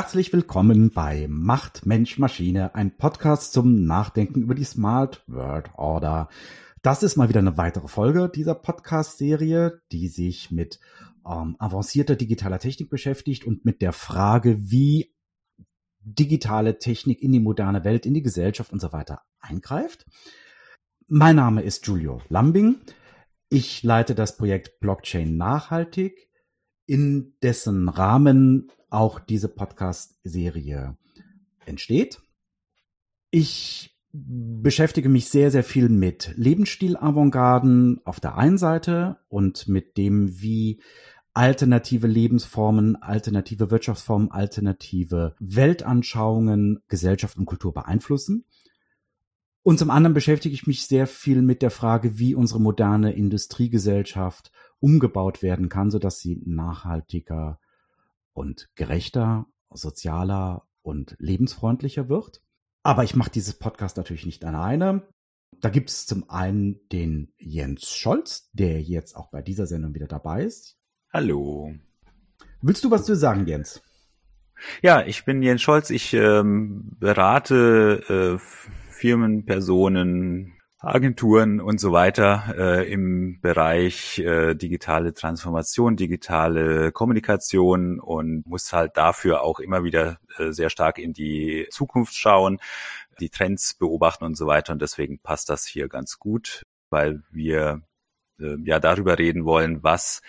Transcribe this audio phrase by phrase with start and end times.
[0.00, 6.28] Herzlich willkommen bei Macht Mensch Maschine, ein Podcast zum Nachdenken über die Smart World Order.
[6.82, 10.78] Das ist mal wieder eine weitere Folge dieser Podcast-Serie, die sich mit
[11.26, 15.16] ähm, avancierter digitaler Technik beschäftigt und mit der Frage, wie
[15.98, 20.06] digitale Technik in die moderne Welt, in die Gesellschaft und so weiter eingreift.
[21.08, 22.76] Mein Name ist Julio Lambing.
[23.48, 26.30] Ich leite das Projekt Blockchain Nachhaltig,
[26.86, 30.96] in dessen Rahmen auch diese Podcast-Serie
[31.66, 32.20] entsteht.
[33.30, 40.40] Ich beschäftige mich sehr, sehr viel mit Lebensstil-Avantgarden auf der einen Seite und mit dem,
[40.40, 40.80] wie
[41.34, 48.44] alternative Lebensformen, alternative Wirtschaftsformen, alternative Weltanschauungen Gesellschaft und Kultur beeinflussen.
[49.62, 54.50] Und zum anderen beschäftige ich mich sehr viel mit der Frage, wie unsere moderne Industriegesellschaft
[54.80, 57.60] umgebaut werden kann, sodass sie nachhaltiger
[58.38, 62.40] und gerechter, sozialer und lebensfreundlicher wird.
[62.84, 65.02] Aber ich mache dieses Podcast natürlich nicht alleine.
[65.60, 70.06] Da gibt es zum einen den Jens Scholz, der jetzt auch bei dieser Sendung wieder
[70.06, 70.76] dabei ist.
[71.12, 71.74] Hallo.
[72.62, 73.82] Willst du was zu sagen, Jens?
[74.82, 75.90] Ja, ich bin Jens Scholz.
[75.90, 85.12] Ich ähm, berate äh, Firmen, Personen, Agenturen und so weiter äh, im Bereich äh, digitale
[85.12, 91.66] Transformation, digitale Kommunikation und muss halt dafür auch immer wieder äh, sehr stark in die
[91.70, 92.60] Zukunft schauen,
[93.18, 94.72] die Trends beobachten und so weiter.
[94.72, 97.82] Und deswegen passt das hier ganz gut, weil wir
[98.38, 100.22] äh, ja darüber reden wollen, was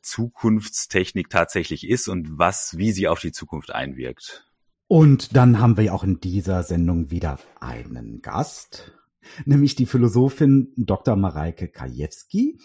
[0.00, 4.50] Zukunftstechnik tatsächlich ist und was, wie sie auf die Zukunft einwirkt.
[4.86, 8.92] Und dann haben wir auch in dieser Sendung wieder einen Gast
[9.44, 11.16] nämlich die Philosophin Dr.
[11.16, 12.58] Mareike Kajewski.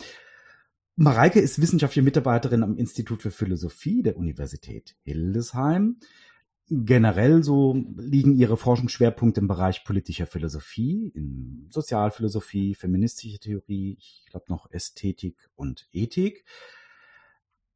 [0.95, 5.97] Mareike ist wissenschaftliche Mitarbeiterin am Institut für Philosophie der Universität Hildesheim.
[6.71, 14.45] Generell so liegen ihre Forschungsschwerpunkte im Bereich politischer Philosophie, in Sozialphilosophie, feministische Theorie, ich glaube
[14.49, 16.45] noch Ästhetik und Ethik.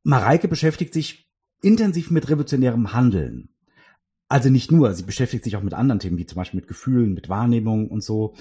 [0.04, 1.30] Mareike beschäftigt sich
[1.62, 3.50] intensiv mit revolutionärem Handeln.
[4.28, 7.14] Also nicht nur, sie beschäftigt sich auch mit anderen Themen, wie zum Beispiel mit Gefühlen,
[7.14, 8.36] mit Wahrnehmung und so.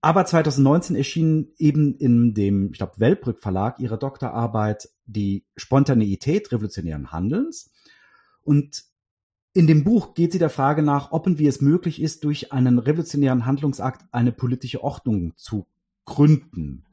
[0.00, 7.10] Aber 2019 erschien eben in dem, ich glaube, Wellbrück Verlag ihre Doktorarbeit Die Spontaneität revolutionären
[7.10, 7.72] Handelns.
[8.42, 8.84] Und
[9.54, 12.52] in dem Buch geht sie der Frage nach, ob und wie es möglich ist, durch
[12.52, 15.66] einen revolutionären Handlungsakt eine politische Ordnung zu
[16.04, 16.84] gründen.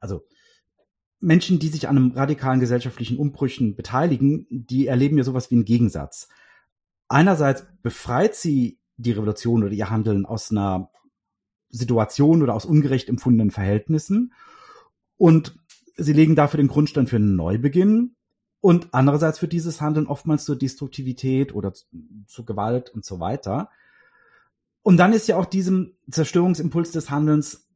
[0.00, 0.22] Also
[1.20, 5.64] Menschen, die sich an einem radikalen gesellschaftlichen Umbrüchen beteiligen, die erleben ja sowas wie einen
[5.64, 6.28] Gegensatz.
[7.08, 10.90] Einerseits befreit sie die Revolution oder ihr Handeln aus einer
[11.76, 14.32] Situation oder aus ungerecht empfundenen Verhältnissen.
[15.16, 15.58] Und
[15.96, 18.14] sie legen dafür den Grundstein für einen Neubeginn.
[18.60, 21.86] Und andererseits führt dieses Handeln oftmals zur Destruktivität oder zu,
[22.26, 23.68] zu Gewalt und so weiter.
[24.82, 27.68] Und dann ist ja auch diesem Zerstörungsimpuls des Handelns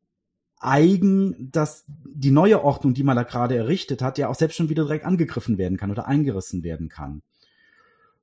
[0.61, 4.69] eigen, dass die neue Ordnung, die man da gerade errichtet hat, ja auch selbst schon
[4.69, 7.23] wieder direkt angegriffen werden kann oder eingerissen werden kann.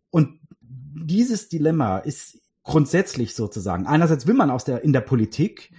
[0.10, 3.88] Und dieses Dilemma ist grundsätzlich sozusagen.
[3.88, 5.72] Einerseits will man aus der, in der Politik,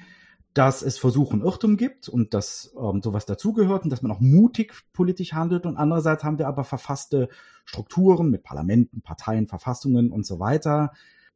[0.55, 4.73] dass es Versuchen Irrtum gibt und dass ähm, sowas dazugehört und dass man auch mutig
[4.95, 5.67] politisch handelt.
[5.67, 7.29] Und andererseits haben wir aber verfasste
[7.67, 10.93] Strukturen mit Parlamenten, Parteien, Verfassungen und so weiter.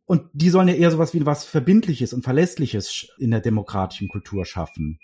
[0.07, 4.47] Und die sollen ja eher sowas wie was Verbindliches und Verlässliches in der demokratischen Kultur
[4.47, 4.99] schaffen.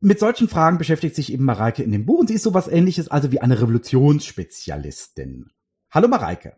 [0.00, 3.08] Mit solchen Fragen beschäftigt sich eben Mareike in dem Buch und sie ist sowas ähnliches,
[3.08, 5.50] also wie eine Revolutionsspezialistin.
[5.90, 6.56] Hallo Mareike.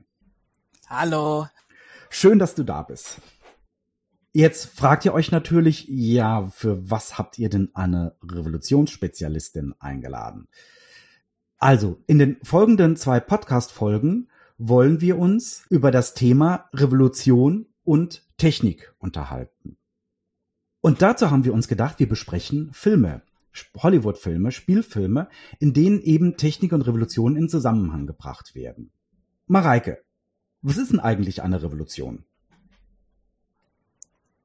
[0.88, 1.46] Hallo.
[2.18, 3.20] Schön, dass du da bist.
[4.32, 10.48] Jetzt fragt ihr euch natürlich, ja, für was habt ihr denn eine Revolutionsspezialistin eingeladen?
[11.58, 18.94] Also, in den folgenden zwei Podcast-Folgen wollen wir uns über das Thema Revolution und Technik
[18.96, 19.76] unterhalten.
[20.80, 23.20] Und dazu haben wir uns gedacht, wir besprechen Filme,
[23.76, 25.28] Hollywood-Filme, Spielfilme,
[25.58, 28.90] in denen eben Technik und Revolution in Zusammenhang gebracht werden.
[29.48, 30.02] Mareike,
[30.66, 32.24] was ist denn eigentlich eine Revolution?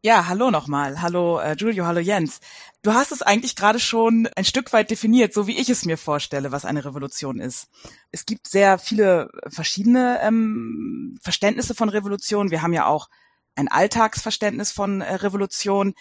[0.03, 1.01] Ja, hallo nochmal.
[1.01, 2.41] Hallo äh, Giulio, hallo Jens.
[2.83, 5.97] Du hast es eigentlich gerade schon ein Stück weit definiert, so wie ich es mir
[5.97, 7.69] vorstelle, was eine Revolution ist.
[8.12, 12.51] Es gibt sehr viele verschiedene ähm, Verständnisse von Revolution.
[12.51, 13.09] Wir haben ja auch
[13.56, 15.95] ein Alltagsverständnis von äh, Revolution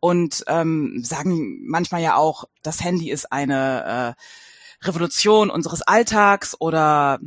[0.00, 7.20] und ähm, sagen manchmal ja auch, das Handy ist eine äh, Revolution unseres Alltags oder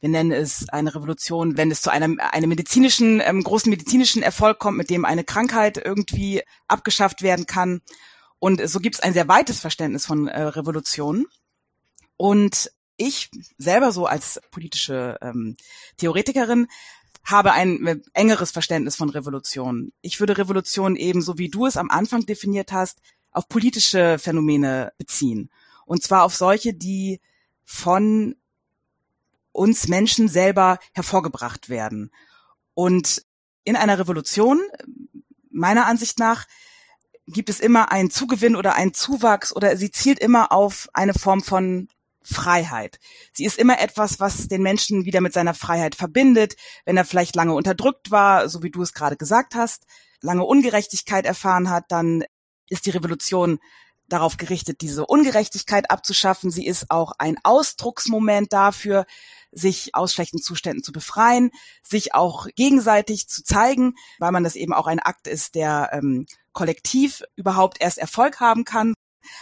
[0.00, 4.58] wir nennen es eine Revolution, wenn es zu einem, einem medizinischen, ähm, großen medizinischen Erfolg
[4.58, 7.80] kommt, mit dem eine Krankheit irgendwie abgeschafft werden kann.
[8.38, 11.26] Und so gibt es ein sehr weites Verständnis von äh, Revolutionen.
[12.16, 15.56] Und ich selber so als politische ähm,
[15.96, 16.68] Theoretikerin
[17.24, 19.92] habe ein äh, engeres Verständnis von Revolution.
[20.00, 23.00] Ich würde Revolution eben, so wie du es am Anfang definiert hast,
[23.32, 25.50] auf politische Phänomene beziehen.
[25.86, 27.20] Und zwar auf solche, die
[27.64, 28.34] von
[29.58, 32.10] uns Menschen selber hervorgebracht werden.
[32.74, 33.24] Und
[33.64, 34.60] in einer Revolution,
[35.50, 36.46] meiner Ansicht nach,
[37.26, 41.42] gibt es immer einen Zugewinn oder einen Zuwachs oder sie zielt immer auf eine Form
[41.42, 41.88] von
[42.22, 42.98] Freiheit.
[43.32, 47.36] Sie ist immer etwas, was den Menschen wieder mit seiner Freiheit verbindet, wenn er vielleicht
[47.36, 49.84] lange unterdrückt war, so wie du es gerade gesagt hast,
[50.20, 52.24] lange Ungerechtigkeit erfahren hat, dann
[52.68, 53.58] ist die Revolution
[54.08, 56.50] darauf gerichtet, diese Ungerechtigkeit abzuschaffen.
[56.50, 59.06] Sie ist auch ein Ausdrucksmoment dafür,
[59.52, 61.50] sich aus schlechten Zuständen zu befreien,
[61.82, 66.26] sich auch gegenseitig zu zeigen, weil man das eben auch ein Akt ist, der ähm,
[66.52, 68.94] kollektiv überhaupt erst Erfolg haben kann.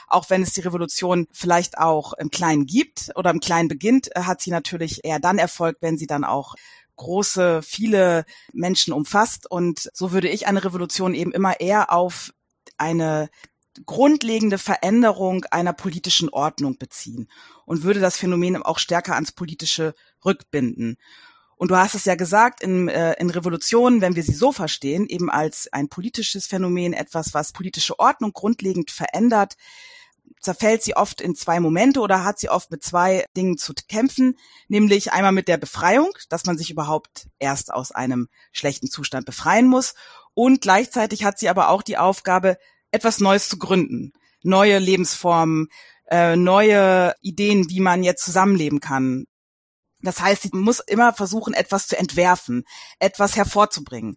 [0.09, 4.23] Auch wenn es die Revolution vielleicht auch im Kleinen gibt oder im Kleinen beginnt, äh,
[4.23, 6.55] hat sie natürlich eher dann Erfolg, wenn sie dann auch
[6.97, 9.51] große, viele Menschen umfasst.
[9.51, 12.33] Und so würde ich eine Revolution eben immer eher auf
[12.79, 13.29] eine
[13.85, 17.29] grundlegende Veränderung einer politischen Ordnung beziehen
[17.65, 19.95] und würde das Phänomen auch stärker ans Politische
[20.25, 20.97] rückbinden.
[21.57, 25.07] Und du hast es ja gesagt, in, äh, in Revolutionen, wenn wir sie so verstehen,
[25.07, 29.57] eben als ein politisches Phänomen, etwas, was politische Ordnung grundlegend verändert,
[30.41, 34.37] zerfällt sie oft in zwei Momente oder hat sie oft mit zwei Dingen zu kämpfen,
[34.69, 39.67] nämlich einmal mit der Befreiung, dass man sich überhaupt erst aus einem schlechten Zustand befreien
[39.67, 39.95] muss
[40.35, 42.59] und gleichzeitig hat sie aber auch die Aufgabe,
[42.91, 44.13] etwas Neues zu gründen,
[44.43, 45.69] neue Lebensformen,
[46.11, 49.27] äh, neue Ideen, wie man jetzt zusammenleben kann.
[50.01, 52.65] Das heißt, sie muss immer versuchen, etwas zu entwerfen,
[52.99, 54.17] etwas hervorzubringen.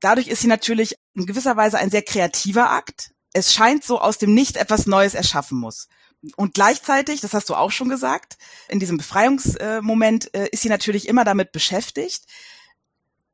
[0.00, 3.10] Dadurch ist sie natürlich in gewisser Weise ein sehr kreativer Akt.
[3.32, 5.88] Es scheint so aus dem Nicht etwas Neues erschaffen muss.
[6.36, 8.38] Und gleichzeitig, das hast du auch schon gesagt,
[8.68, 12.24] in diesem Befreiungsmoment äh, ist sie natürlich immer damit beschäftigt,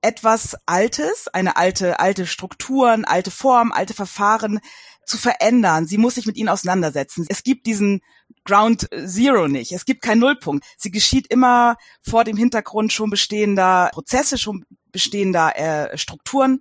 [0.02, 4.60] etwas Altes, eine alte, alte Strukturen, alte Form, alte Verfahren
[5.06, 5.86] zu verändern.
[5.86, 7.26] Sie muss sich mit ihnen auseinandersetzen.
[7.28, 8.02] Es gibt diesen
[8.44, 9.72] Ground Zero nicht.
[9.72, 10.64] Es gibt keinen Nullpunkt.
[10.76, 16.60] Sie geschieht immer vor dem Hintergrund schon bestehender Prozesse, schon bestehender äh, Strukturen.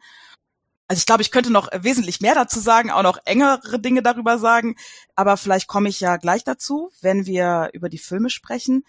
[0.88, 4.38] Also ich glaube, ich könnte noch wesentlich mehr dazu sagen, auch noch engere Dinge darüber
[4.38, 4.76] sagen,
[5.16, 8.84] aber vielleicht komme ich ja gleich dazu, wenn wir über die Filme sprechen.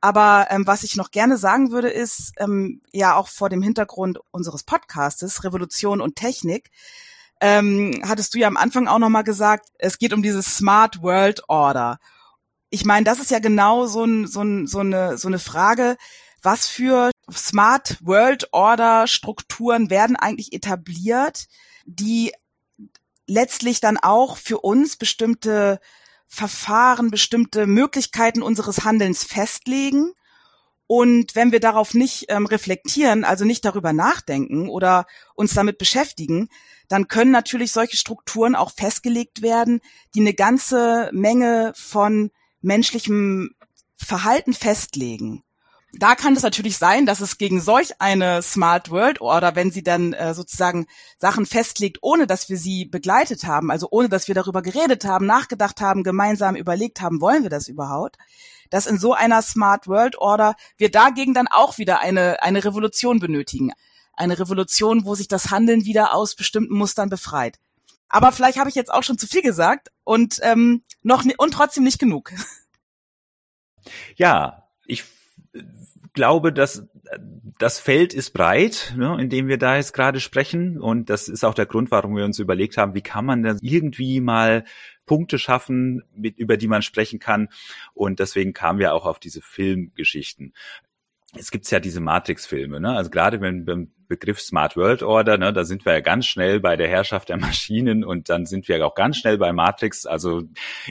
[0.00, 4.18] Aber ähm, was ich noch gerne sagen würde, ist ähm, ja auch vor dem Hintergrund
[4.30, 6.70] unseres Podcastes Revolution und Technik.
[7.40, 11.02] Ähm, hattest du ja am Anfang auch noch mal gesagt, es geht um dieses Smart
[11.02, 11.98] World Order.
[12.70, 15.96] Ich meine, das ist ja genau so, ein, so, ein, so, eine, so eine Frage,
[16.42, 21.46] was für Smart World Order Strukturen werden eigentlich etabliert,
[21.86, 22.32] die
[23.26, 25.80] letztlich dann auch für uns bestimmte
[26.28, 30.12] Verfahren, bestimmte Möglichkeiten unseres Handelns festlegen.
[30.86, 36.48] Und wenn wir darauf nicht ähm, reflektieren, also nicht darüber nachdenken oder uns damit beschäftigen,
[36.88, 39.80] dann können natürlich solche Strukturen auch festgelegt werden,
[40.14, 42.30] die eine ganze Menge von
[42.60, 43.54] menschlichem
[43.96, 45.42] Verhalten festlegen
[45.98, 49.82] da kann es natürlich sein, dass es gegen solch eine Smart World Order, wenn sie
[49.82, 50.86] dann äh, sozusagen
[51.18, 55.26] Sachen festlegt, ohne dass wir sie begleitet haben, also ohne dass wir darüber geredet haben,
[55.26, 58.16] nachgedacht haben, gemeinsam überlegt haben, wollen wir das überhaupt,
[58.70, 63.18] dass in so einer Smart World Order wir dagegen dann auch wieder eine, eine Revolution
[63.18, 63.72] benötigen.
[64.12, 67.58] Eine Revolution, wo sich das Handeln wieder aus bestimmten Mustern befreit.
[68.08, 71.84] Aber vielleicht habe ich jetzt auch schon zu viel gesagt und ähm, noch und trotzdem
[71.84, 72.32] nicht genug.
[74.16, 75.04] Ja, ich
[76.12, 76.86] glaube, dass
[77.58, 80.80] das Feld ist breit, ne, in dem wir da jetzt gerade sprechen.
[80.80, 83.58] Und das ist auch der Grund, warum wir uns überlegt haben, wie kann man denn
[83.62, 84.64] irgendwie mal
[85.06, 87.48] Punkte schaffen, mit, über die man sprechen kann.
[87.94, 90.52] Und deswegen kamen wir auch auf diese Filmgeschichten.
[91.36, 92.96] Es gibt ja diese Matrix-Filme, ne?
[92.96, 96.60] Also gerade wenn beim Begriff Smart World Order, ne, da sind wir ja ganz schnell
[96.60, 100.06] bei der Herrschaft der Maschinen und dann sind wir auch ganz schnell bei Matrix.
[100.06, 100.44] Also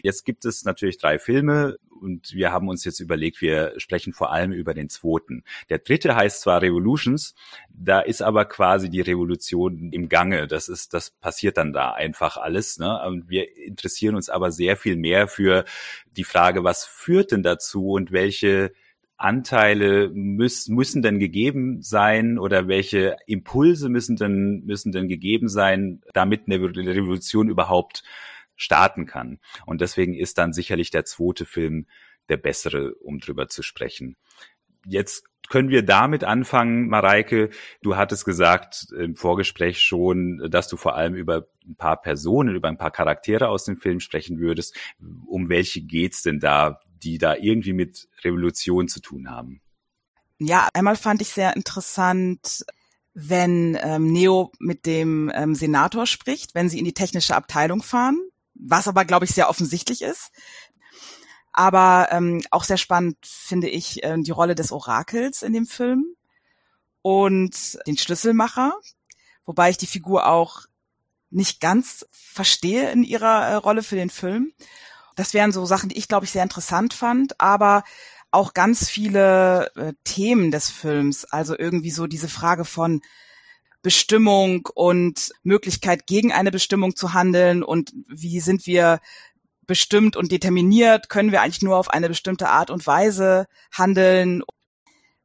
[0.04, 4.32] jetzt gibt es natürlich drei Filme, und wir haben uns jetzt überlegt, wir sprechen vor
[4.32, 5.44] allem über den zweiten.
[5.70, 7.36] Der dritte heißt zwar Revolutions,
[7.70, 10.48] da ist aber quasi die Revolution im Gange.
[10.48, 12.78] Das ist, das passiert dann da einfach alles.
[12.80, 13.02] Ne?
[13.06, 15.66] Und wir interessieren uns aber sehr viel mehr für
[16.16, 18.72] die Frage, was führt denn dazu und welche
[19.18, 26.02] Anteile müssen, müssen denn gegeben sein oder welche Impulse müssen denn, müssen denn gegeben sein,
[26.14, 28.04] damit eine Revolution überhaupt
[28.56, 29.40] starten kann.
[29.66, 31.88] Und deswegen ist dann sicherlich der zweite Film
[32.30, 34.18] der bessere, um drüber zu sprechen.
[34.86, 37.50] Jetzt können wir damit anfangen, Mareike.
[37.82, 42.68] Du hattest gesagt im Vorgespräch schon, dass du vor allem über ein paar Personen, über
[42.68, 44.76] ein paar Charaktere aus dem Film sprechen würdest.
[45.26, 46.82] Um welche geht's denn da?
[47.04, 49.62] Die da irgendwie mit Revolution zu tun haben.
[50.40, 52.66] Ja, einmal fand ich sehr interessant,
[53.14, 58.20] wenn ähm, Neo mit dem ähm, Senator spricht, wenn sie in die technische Abteilung fahren,
[58.54, 60.32] was aber, glaube ich, sehr offensichtlich ist.
[61.52, 66.06] Aber ähm, auch sehr spannend finde ich äh, die Rolle des Orakels in dem Film
[67.02, 68.74] und den Schlüsselmacher,
[69.46, 70.68] wobei ich die Figur auch
[71.32, 74.54] nicht ganz verstehe in ihrer äh, Rolle für den Film.
[75.18, 77.84] Das wären so Sachen, die ich, glaube ich, sehr interessant fand, aber
[78.30, 83.02] auch ganz viele äh, Themen des Films, also irgendwie so diese Frage von
[83.82, 89.00] Bestimmung und Möglichkeit gegen eine Bestimmung zu handeln und wie sind wir
[89.66, 94.44] bestimmt und determiniert, können wir eigentlich nur auf eine bestimmte Art und Weise handeln.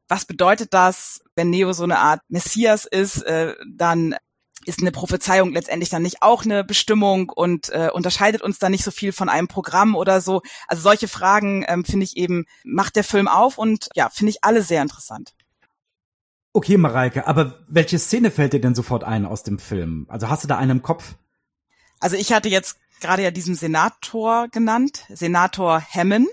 [0.08, 4.16] Was bedeutet das, wenn Neo so eine Art Messias ist, äh, dann
[4.64, 8.84] ist eine Prophezeiung letztendlich dann nicht auch eine Bestimmung und äh, unterscheidet uns dann nicht
[8.84, 10.42] so viel von einem Programm oder so.
[10.68, 14.44] Also solche Fragen ähm, finde ich eben, macht der Film auf und ja, finde ich
[14.44, 15.34] alle sehr interessant.
[16.52, 20.06] Okay, Mareike, aber welche Szene fällt dir denn sofort ein aus dem Film?
[20.08, 21.14] Also hast du da einen im Kopf?
[21.98, 26.28] Also ich hatte jetzt gerade ja diesen Senator genannt, Senator Hammond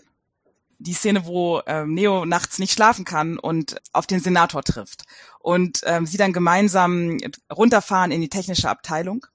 [0.79, 5.03] die Szene, wo ähm, Neo nachts nicht schlafen kann und auf den Senator trifft
[5.39, 7.17] und ähm, sie dann gemeinsam
[7.53, 9.25] runterfahren in die technische Abteilung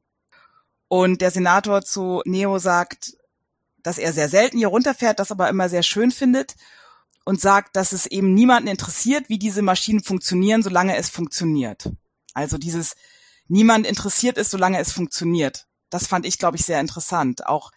[0.89, 3.17] und der Senator zu Neo sagt,
[3.83, 6.55] dass er sehr selten hier runterfährt, das aber immer sehr schön findet
[7.25, 11.91] und sagt, dass es eben niemanden interessiert, wie diese Maschinen funktionieren, solange es funktioniert.
[12.33, 12.97] Also dieses
[13.49, 15.67] niemand interessiert ist, solange es funktioniert.
[15.91, 17.47] Das fand ich, glaube ich, sehr interessant.
[17.47, 17.71] Auch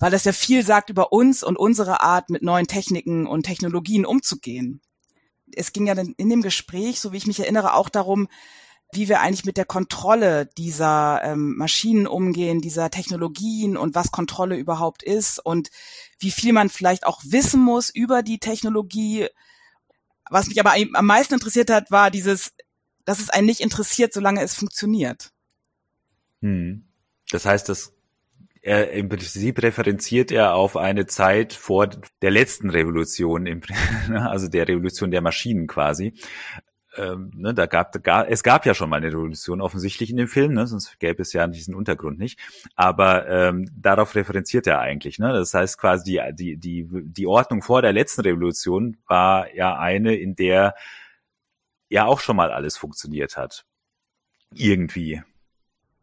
[0.00, 4.06] weil das ja viel sagt über uns und unsere Art, mit neuen Techniken und Technologien
[4.06, 4.80] umzugehen.
[5.54, 8.28] Es ging ja in dem Gespräch, so wie ich mich erinnere, auch darum,
[8.92, 14.56] wie wir eigentlich mit der Kontrolle dieser ähm, Maschinen umgehen, dieser Technologien und was Kontrolle
[14.56, 15.70] überhaupt ist und
[16.18, 19.28] wie viel man vielleicht auch wissen muss über die Technologie.
[20.30, 22.52] Was mich aber am meisten interessiert hat, war dieses,
[23.04, 25.30] dass es einen nicht interessiert, solange es funktioniert.
[26.40, 26.88] Hm.
[27.30, 27.92] Das heißt, das
[28.62, 31.88] er im Prinzip referenziert er auf eine Zeit vor
[32.20, 33.62] der letzten Revolution, im,
[34.14, 36.14] also der Revolution der Maschinen quasi.
[36.96, 40.26] Ähm, ne, da gab, gar, es gab ja schon mal eine Revolution offensichtlich in dem
[40.26, 42.38] Film, ne, sonst gäbe es ja diesen Untergrund nicht.
[42.74, 45.18] Aber ähm, darauf referenziert er eigentlich.
[45.18, 45.32] Ne?
[45.32, 50.16] Das heißt quasi die, die, die, die Ordnung vor der letzten Revolution war ja eine,
[50.16, 50.74] in der
[51.88, 53.64] ja auch schon mal alles funktioniert hat.
[54.52, 55.22] Irgendwie.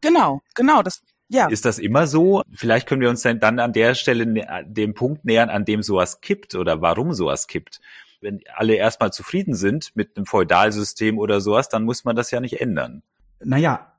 [0.01, 0.83] Genau, genau.
[0.83, 1.47] Das ja.
[1.47, 2.41] Ist das immer so?
[2.53, 4.25] Vielleicht können wir uns dann an der Stelle
[4.65, 7.81] dem Punkt nähern, an dem sowas kippt oder warum sowas kippt.
[8.21, 12.39] Wenn alle erstmal zufrieden sind mit einem Feudalsystem oder sowas, dann muss man das ja
[12.39, 13.03] nicht ändern.
[13.43, 13.93] Naja,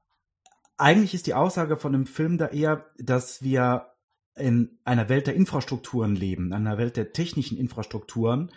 [0.76, 3.92] eigentlich ist die Aussage von dem Film da eher, dass wir
[4.34, 8.50] in einer Welt der Infrastrukturen leben, einer Welt der technischen Infrastrukturen.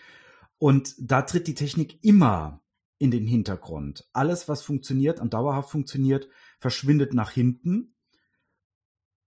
[0.59, 2.61] Und da tritt die Technik immer
[2.99, 4.07] in den Hintergrund.
[4.13, 7.95] Alles, was funktioniert und dauerhaft funktioniert, verschwindet nach hinten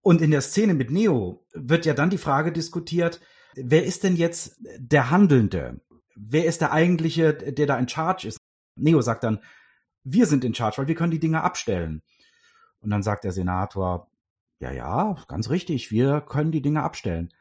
[0.05, 3.19] und in der Szene mit Neo wird ja dann die Frage diskutiert,
[3.55, 5.81] wer ist denn jetzt der Handelnde?
[6.15, 8.37] Wer ist der eigentliche, der da in Charge ist?
[8.75, 9.39] Neo sagt dann,
[10.03, 12.03] wir sind in Charge, weil wir können die Dinge abstellen.
[12.81, 14.11] Und dann sagt der Senator,
[14.59, 17.33] ja, ja, ganz richtig, wir können die Dinge abstellen.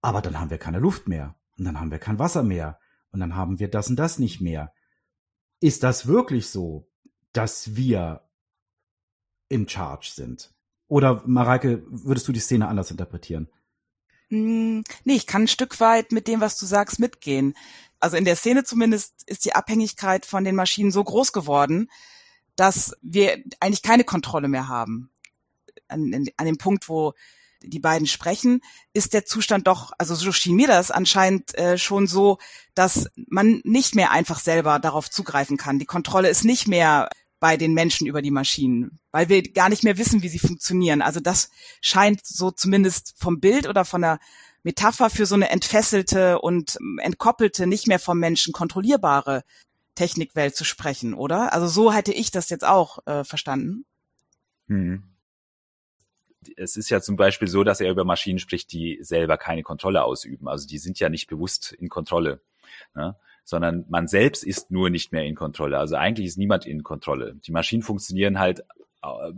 [0.00, 1.34] Aber dann haben wir keine Luft mehr.
[1.58, 2.80] Und dann haben wir kein Wasser mehr.
[3.10, 4.72] Und dann haben wir das und das nicht mehr.
[5.60, 6.88] Ist das wirklich so,
[7.34, 8.26] dass wir
[9.50, 10.57] in Charge sind?
[10.88, 13.48] Oder Mareike, würdest du die Szene anders interpretieren?
[14.28, 17.54] Hm, nee, ich kann ein Stück weit mit dem, was du sagst, mitgehen.
[18.00, 21.90] Also in der Szene zumindest ist die Abhängigkeit von den Maschinen so groß geworden,
[22.56, 25.10] dass wir eigentlich keine Kontrolle mehr haben.
[25.88, 27.14] An, an dem Punkt, wo
[27.62, 28.60] die beiden sprechen,
[28.92, 32.38] ist der Zustand doch, also so schien mir das anscheinend äh, schon so,
[32.74, 35.78] dass man nicht mehr einfach selber darauf zugreifen kann.
[35.78, 37.08] Die Kontrolle ist nicht mehr
[37.40, 41.02] bei den Menschen über die Maschinen, weil wir gar nicht mehr wissen, wie sie funktionieren.
[41.02, 44.18] Also das scheint so zumindest vom Bild oder von der
[44.62, 49.44] Metapher für so eine entfesselte und entkoppelte, nicht mehr vom Menschen kontrollierbare
[49.94, 51.52] Technikwelt zu sprechen, oder?
[51.52, 53.84] Also so hätte ich das jetzt auch äh, verstanden.
[54.68, 55.04] Hm.
[56.56, 60.04] Es ist ja zum Beispiel so, dass er über Maschinen spricht, die selber keine Kontrolle
[60.04, 60.48] ausüben.
[60.48, 62.40] Also die sind ja nicht bewusst in Kontrolle.
[62.94, 63.16] Ne?
[63.48, 65.78] Sondern man selbst ist nur nicht mehr in Kontrolle.
[65.78, 67.36] Also eigentlich ist niemand in Kontrolle.
[67.46, 68.60] Die Maschinen funktionieren halt
[69.02, 69.32] äh,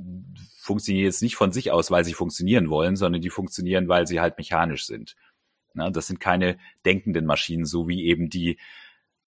[0.59, 4.19] funktionieren jetzt nicht von sich aus, weil sie funktionieren wollen, sondern die funktionieren, weil sie
[4.19, 5.14] halt mechanisch sind.
[5.75, 8.59] Na, das sind keine denkenden Maschinen, so wie eben die,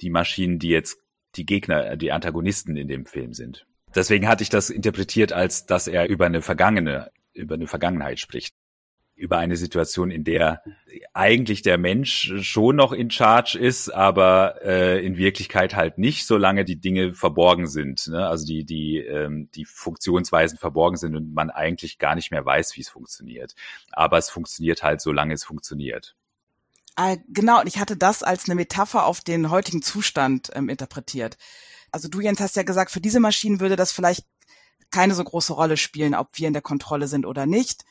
[0.02, 1.00] die Maschinen, die jetzt
[1.38, 3.66] die Gegner, die Antagonisten in dem Film sind.
[3.96, 8.54] Deswegen hatte ich das interpretiert, als dass er über eine vergangene, über eine Vergangenheit spricht
[9.24, 10.62] über eine Situation, in der
[11.14, 16.66] eigentlich der Mensch schon noch in Charge ist, aber äh, in Wirklichkeit halt nicht, solange
[16.66, 18.08] die Dinge verborgen sind.
[18.08, 18.28] Ne?
[18.28, 22.76] Also die, die, ähm, die Funktionsweisen verborgen sind und man eigentlich gar nicht mehr weiß,
[22.76, 23.56] wie es funktioniert.
[23.94, 26.18] Aber es funktioniert halt, solange es funktioniert.
[26.98, 31.38] Ah, genau, und ich hatte das als eine Metapher auf den heutigen Zustand ähm, interpretiert.
[31.94, 34.26] Also du, Jens, hast ja gesagt, für diese Maschinen würde das vielleicht
[34.92, 37.86] keine so große Rolle spielen, ob wir in der Kontrolle sind oder nicht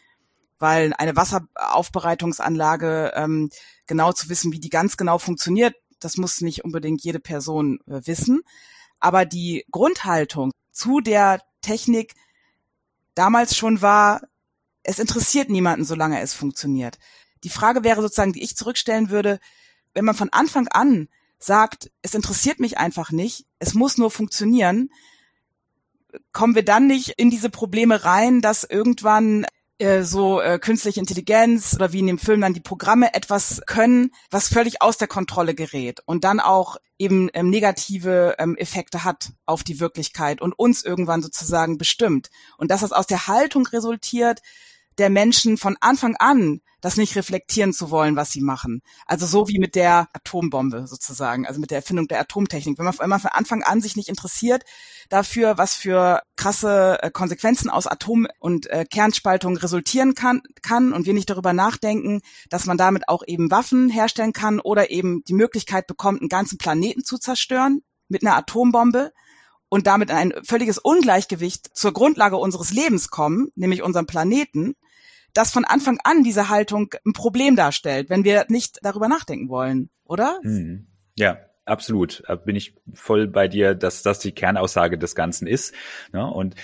[0.63, 3.51] weil eine Wasseraufbereitungsanlage ähm,
[3.87, 8.01] genau zu wissen, wie die ganz genau funktioniert, das muss nicht unbedingt jede Person äh,
[8.07, 8.43] wissen.
[9.01, 12.15] Aber die Grundhaltung zu der Technik
[13.15, 14.23] damals schon war,
[14.85, 16.99] es interessiert niemanden, solange es funktioniert.
[17.43, 19.41] Die Frage wäre sozusagen, die ich zurückstellen würde,
[19.95, 21.09] wenn man von Anfang an
[21.41, 24.91] sagt, es interessiert mich einfach nicht, es muss nur funktionieren,
[26.31, 29.45] kommen wir dann nicht in diese Probleme rein, dass irgendwann
[30.03, 34.49] so äh, künstliche Intelligenz oder wie in dem Film dann die Programme etwas können, was
[34.49, 39.65] völlig aus der Kontrolle gerät und dann auch eben ähm, negative ähm, Effekte hat auf
[39.65, 42.31] die Wirklichkeit und uns irgendwann sozusagen bestimmt.
[42.59, 44.41] Und dass das aus der Haltung resultiert,
[44.99, 48.83] der Menschen von Anfang an das nicht reflektieren zu wollen, was sie machen.
[49.07, 52.77] Also so wie mit der Atombombe sozusagen, also mit der Erfindung der Atomtechnik.
[52.77, 54.65] Wenn man, wenn man von Anfang an sich nicht interessiert
[55.09, 61.07] dafür, was für krasse äh, Konsequenzen aus Atom- und äh, Kernspaltung resultieren kann, kann und
[61.07, 62.21] wir nicht darüber nachdenken,
[62.51, 66.59] dass man damit auch eben Waffen herstellen kann oder eben die Möglichkeit bekommt, einen ganzen
[66.59, 69.13] Planeten zu zerstören mit einer Atombombe,
[69.69, 74.75] und damit in ein völliges Ungleichgewicht zur Grundlage unseres Lebens kommen, nämlich unserem Planeten,
[75.35, 79.91] dass von Anfang an diese Haltung ein Problem darstellt, wenn wir nicht darüber nachdenken wollen,
[80.05, 80.39] oder?
[80.43, 80.87] Mhm.
[81.17, 82.23] Ja, absolut.
[82.27, 85.75] Da bin ich voll bei dir, dass das die Kernaussage des Ganzen ist.
[86.13, 86.27] Ne?
[86.27, 86.55] und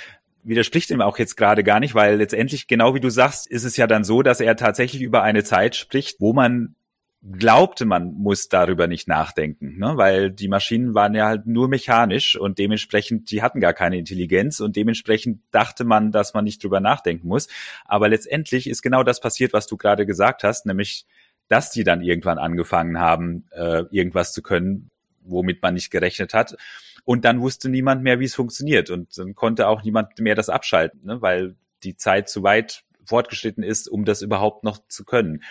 [0.45, 3.77] widerspricht ihm auch jetzt gerade gar nicht, weil letztendlich, genau wie du sagst, ist es
[3.77, 6.75] ja dann so, dass er tatsächlich über eine Zeit spricht, wo man
[7.23, 9.97] glaubte, man muss darüber nicht nachdenken, ne?
[9.97, 14.61] weil die Maschinen waren ja halt nur mechanisch und dementsprechend, die hatten gar keine Intelligenz
[14.61, 17.49] und dementsprechend dachte man, dass man nicht drüber nachdenken muss.
[17.85, 21.07] Aber letztendlich ist genau das passiert, was du gerade gesagt hast, nämlich,
[21.49, 24.91] dass die dann irgendwann angefangen haben, äh, irgendwas zu können,
[25.23, 26.57] womit man nicht gerechnet hat.
[27.05, 30.51] Und dann wusste niemand mehr, wie es funktioniert und dann konnte auch niemand mehr das
[30.51, 31.21] abschalten, ne?
[31.21, 35.43] weil die Zeit zu weit fortgeschritten ist, um das überhaupt noch zu können.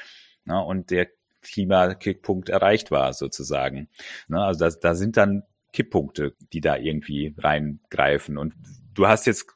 [0.45, 0.61] Ne?
[0.63, 1.07] Und der
[1.41, 3.89] Klimakipppunkt erreicht war, sozusagen.
[4.27, 8.37] Ne, also da, da sind dann Kipppunkte, die da irgendwie reingreifen.
[8.37, 8.53] Und
[8.93, 9.47] du hast jetzt,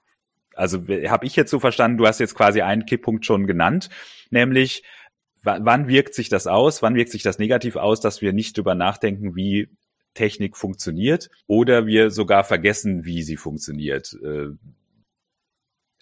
[0.53, 3.89] also habe ich jetzt so verstanden, du hast jetzt quasi einen Kipppunkt schon genannt,
[4.29, 4.83] nämlich
[5.43, 8.75] wann wirkt sich das aus, wann wirkt sich das negativ aus, dass wir nicht drüber
[8.75, 9.69] nachdenken, wie
[10.13, 14.15] Technik funktioniert oder wir sogar vergessen, wie sie funktioniert.
[14.23, 14.49] Äh,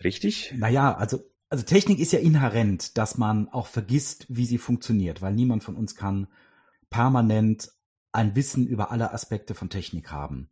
[0.04, 0.54] richtig?
[0.58, 5.34] Naja, also also Technik ist ja inhärent, dass man auch vergisst, wie sie funktioniert, weil
[5.34, 6.28] niemand von uns kann
[6.90, 7.72] permanent
[8.12, 10.50] ein Wissen über alle Aspekte von Technik haben.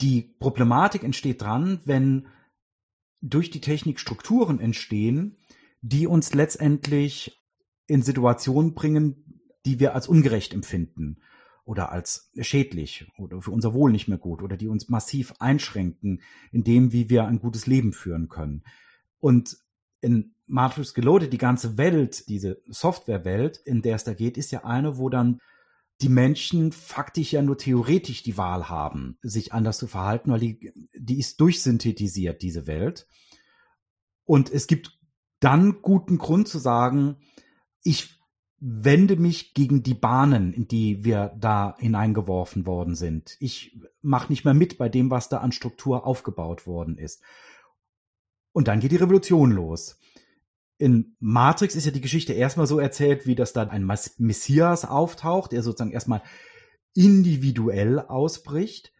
[0.00, 2.28] Die Problematik entsteht dran, wenn
[3.20, 5.38] durch die Technik Strukturen entstehen,
[5.80, 7.40] die uns letztendlich
[7.86, 11.22] in Situationen bringen, die wir als ungerecht empfinden
[11.64, 16.20] oder als schädlich oder für unser Wohl nicht mehr gut oder die uns massiv einschränken
[16.52, 18.64] in dem, wie wir ein gutes Leben führen können.
[19.20, 19.56] Und
[20.04, 24.64] in Matrix Reloaded, die ganze Welt, diese Softwarewelt, in der es da geht, ist ja
[24.64, 25.40] eine, wo dann
[26.02, 30.72] die Menschen faktisch ja nur theoretisch die Wahl haben, sich anders zu verhalten, weil die,
[30.94, 33.06] die ist durchsynthetisiert, diese Welt.
[34.24, 34.98] Und es gibt
[35.40, 37.16] dann guten Grund zu sagen,
[37.82, 38.18] ich
[38.58, 43.36] wende mich gegen die Bahnen, in die wir da hineingeworfen worden sind.
[43.40, 47.22] Ich mache nicht mehr mit bei dem, was da an Struktur aufgebaut worden ist.
[48.54, 49.98] Und dann geht die Revolution los.
[50.78, 53.84] In Matrix ist ja die Geschichte erstmal so erzählt, wie dass da ein
[54.18, 56.22] Messias auftaucht, der sozusagen erstmal
[56.94, 58.92] individuell ausbricht.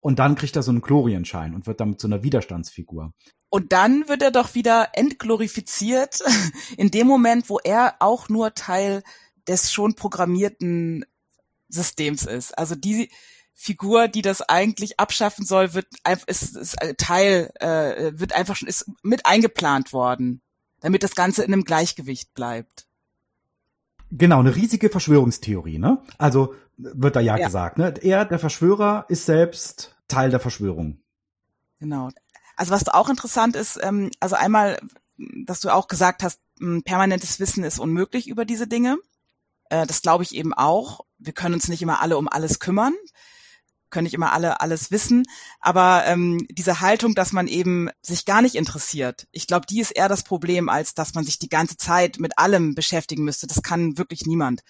[0.00, 3.14] Und dann kriegt er so einen Glorienschein und wird damit zu einer Widerstandsfigur.
[3.48, 6.20] Und dann wird er doch wieder entglorifiziert
[6.76, 9.02] in dem Moment, wo er auch nur Teil
[9.48, 11.06] des schon programmierten
[11.68, 12.56] Systems ist.
[12.56, 13.10] Also die,
[13.60, 15.88] Figur, die das eigentlich abschaffen soll, wird
[16.28, 20.42] ist, ist Teil, äh, wird einfach schon ist mit eingeplant worden,
[20.78, 22.86] damit das Ganze in einem Gleichgewicht bleibt.
[24.12, 25.98] Genau, eine riesige Verschwörungstheorie, ne?
[26.18, 27.46] Also wird da ja, ja.
[27.46, 27.92] gesagt, ne?
[28.00, 31.00] Er, der Verschwörer, ist selbst Teil der Verschwörung.
[31.80, 32.10] Genau.
[32.54, 34.78] Also was auch interessant ist, ähm, also einmal,
[35.16, 36.40] dass du auch gesagt hast,
[36.84, 38.98] permanentes Wissen ist unmöglich über diese Dinge.
[39.68, 41.00] Äh, das glaube ich eben auch.
[41.18, 42.94] Wir können uns nicht immer alle um alles kümmern
[43.90, 45.24] können nicht immer alle alles wissen,
[45.60, 49.92] aber ähm, diese Haltung, dass man eben sich gar nicht interessiert, ich glaube, die ist
[49.92, 53.46] eher das Problem, als dass man sich die ganze Zeit mit allem beschäftigen müsste.
[53.46, 54.62] Das kann wirklich niemand.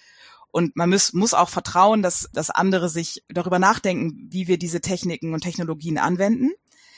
[0.51, 4.81] Und man muss, muss auch vertrauen, dass, dass andere sich darüber nachdenken, wie wir diese
[4.81, 6.51] Techniken und Technologien anwenden.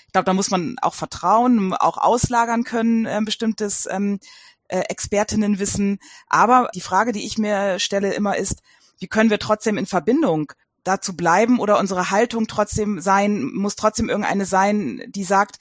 [0.07, 4.19] Ich glaube, da muss man auch vertrauen, auch auslagern können, äh, bestimmtes ähm,
[4.67, 5.99] äh, Expertinnenwissen.
[6.27, 8.61] Aber die Frage, die ich mir stelle immer ist,
[8.99, 10.53] wie können wir trotzdem in Verbindung
[10.83, 15.57] dazu bleiben oder unsere Haltung trotzdem sein, muss trotzdem irgendeine sein, die sagt,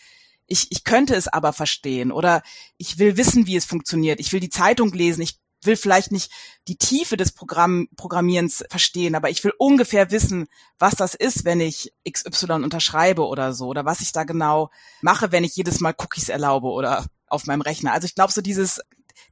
[0.46, 2.42] ich, ich könnte es aber verstehen oder
[2.76, 4.18] ich will wissen, wie es funktioniert.
[4.18, 5.22] Ich will die Zeitung lesen.
[5.22, 6.33] Ich will vielleicht nicht
[6.68, 11.61] die Tiefe des Programm, Programmierens verstehen, aber ich will ungefähr wissen, was das ist, wenn
[11.61, 14.70] ich XY unterschreibe oder so, oder was ich da genau
[15.02, 17.92] mache, wenn ich jedes Mal Cookies erlaube oder auf meinem Rechner.
[17.92, 18.80] Also ich glaube, so dieses,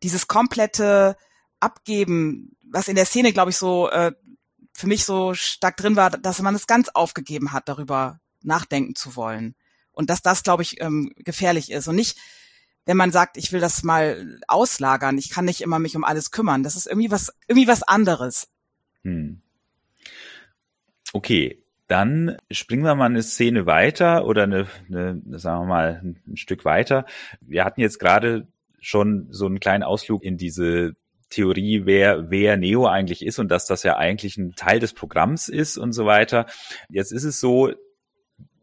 [0.03, 1.17] dieses komplette
[1.61, 4.13] Abgeben, was in der Szene, glaube ich, so äh,
[4.79, 9.17] für mich so stark drin war, dass man es ganz aufgegeben hat, darüber nachdenken zu
[9.17, 9.57] wollen.
[9.91, 11.89] Und dass das, glaube ich, ähm, gefährlich ist.
[11.89, 12.17] Und nicht,
[12.87, 16.31] wenn man sagt, ich will das mal auslagern, ich kann nicht immer mich um alles
[16.31, 16.63] kümmern.
[16.63, 18.49] Das ist irgendwie was, irgendwie was anderes.
[19.03, 19.43] Hm.
[21.13, 26.37] Okay, dann springen wir mal eine Szene weiter oder eine, eine, sagen wir mal, ein
[26.37, 27.05] Stück weiter.
[27.41, 28.47] Wir hatten jetzt gerade
[28.79, 30.95] schon so einen kleinen Ausflug in diese
[31.31, 35.49] Theorie, wer, wer Neo eigentlich ist und dass das ja eigentlich ein Teil des Programms
[35.49, 36.47] ist und so weiter.
[36.89, 37.73] Jetzt ist es so,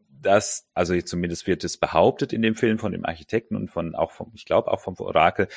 [0.10, 4.12] dass, also zumindest wird es behauptet in dem Film von dem Architekten und von auch
[4.12, 5.48] vom, ich glaube auch vom Orakel,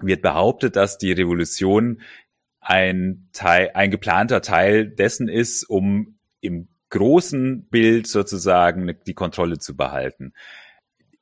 [0.00, 2.00] wird behauptet, dass die Revolution
[2.60, 9.76] ein Teil, ein geplanter Teil dessen ist, um im großen Bild sozusagen die Kontrolle zu
[9.76, 10.32] behalten.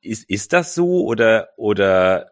[0.01, 2.31] Ist, ist das so oder, oder,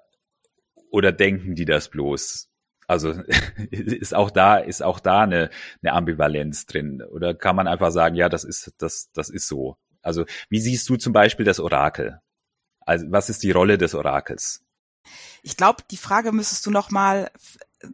[0.91, 2.49] oder denken die das bloß?
[2.87, 3.11] Also
[3.71, 5.49] ist auch da, ist auch da eine,
[5.81, 7.01] eine Ambivalenz drin.
[7.01, 9.77] Oder kann man einfach sagen, ja, das ist, das, das ist so.
[10.01, 12.21] Also wie siehst du zum Beispiel das Orakel?
[12.81, 14.63] Also was ist die Rolle des Orakels?
[15.41, 17.31] Ich glaube, die Frage müsstest du noch mal
[17.79, 17.87] äh,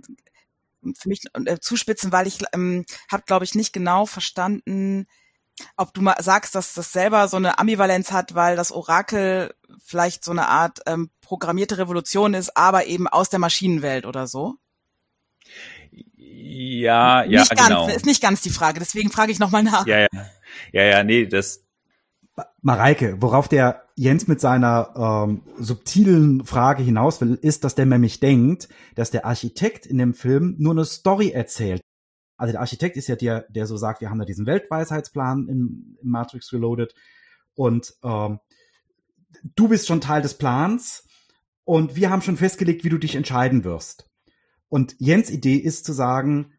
[0.98, 5.08] für mich äh, zuspitzen, weil ich ähm, habe, glaube ich, nicht genau verstanden,
[5.78, 10.24] ob du mal sagst, dass das selber so eine Ambivalenz hat, weil das Orakel vielleicht
[10.24, 14.56] so eine Art ähm, programmierte Revolution ist, aber eben aus der Maschinenwelt oder so.
[16.16, 17.88] Ja, ja, nicht ganz, genau.
[17.88, 19.86] Ist nicht ganz die Frage, deswegen frage ich nochmal nach.
[19.86, 20.08] Ja, ja,
[20.72, 21.66] ja, ja, nee, das.
[22.62, 28.20] Mareike, worauf der Jens mit seiner ähm, subtilen Frage hinaus will, ist, dass der nämlich
[28.20, 31.82] denkt, dass der Architekt in dem Film nur eine Story erzählt.
[32.38, 35.98] Also der Architekt ist ja der, der so sagt, wir haben da diesen Weltweisheitsplan in,
[36.02, 36.96] in Matrix Reloaded
[37.54, 38.40] und ähm,
[39.56, 41.08] du bist schon Teil des Plans
[41.64, 44.10] und wir haben schon festgelegt, wie du dich entscheiden wirst.
[44.72, 46.54] Und Jens Idee ist zu sagen,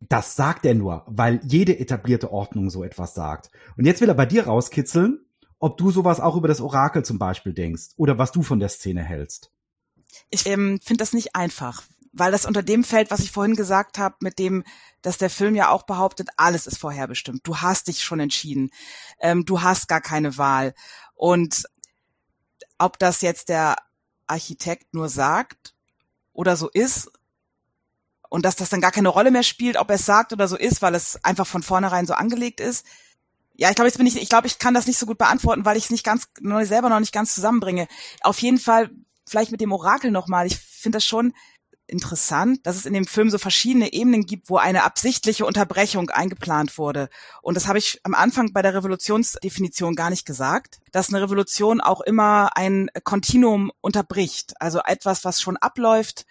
[0.00, 3.52] das sagt er nur, weil jede etablierte Ordnung so etwas sagt.
[3.76, 5.24] Und jetzt will er bei dir rauskitzeln,
[5.60, 8.68] ob du sowas auch über das Orakel zum Beispiel denkst oder was du von der
[8.68, 9.52] Szene hältst.
[10.28, 13.96] Ich ähm, finde das nicht einfach, weil das unter dem fällt, was ich vorhin gesagt
[13.96, 14.64] habe, mit dem,
[15.00, 17.46] dass der Film ja auch behauptet, alles ist vorherbestimmt.
[17.46, 18.70] Du hast dich schon entschieden.
[19.20, 20.74] Ähm, du hast gar keine Wahl.
[21.14, 21.62] Und
[22.76, 23.76] ob das jetzt der
[24.26, 25.76] Architekt nur sagt
[26.32, 27.08] oder so ist,
[28.32, 30.56] und dass das dann gar keine Rolle mehr spielt, ob er es sagt oder so
[30.56, 32.86] ist, weil es einfach von vornherein so angelegt ist.
[33.52, 35.66] Ja, ich glaube, jetzt bin ich, ich glaube, ich kann das nicht so gut beantworten,
[35.66, 36.28] weil ich es nicht ganz,
[36.62, 37.88] selber noch nicht ganz zusammenbringe.
[38.22, 38.88] Auf jeden Fall,
[39.28, 40.46] vielleicht mit dem Orakel nochmal.
[40.46, 41.34] Ich finde das schon
[41.86, 46.78] interessant, dass es in dem Film so verschiedene Ebenen gibt, wo eine absichtliche Unterbrechung eingeplant
[46.78, 47.10] wurde.
[47.42, 51.82] Und das habe ich am Anfang bei der Revolutionsdefinition gar nicht gesagt, dass eine Revolution
[51.82, 54.54] auch immer ein Kontinuum unterbricht.
[54.58, 56.24] Also etwas, was schon abläuft,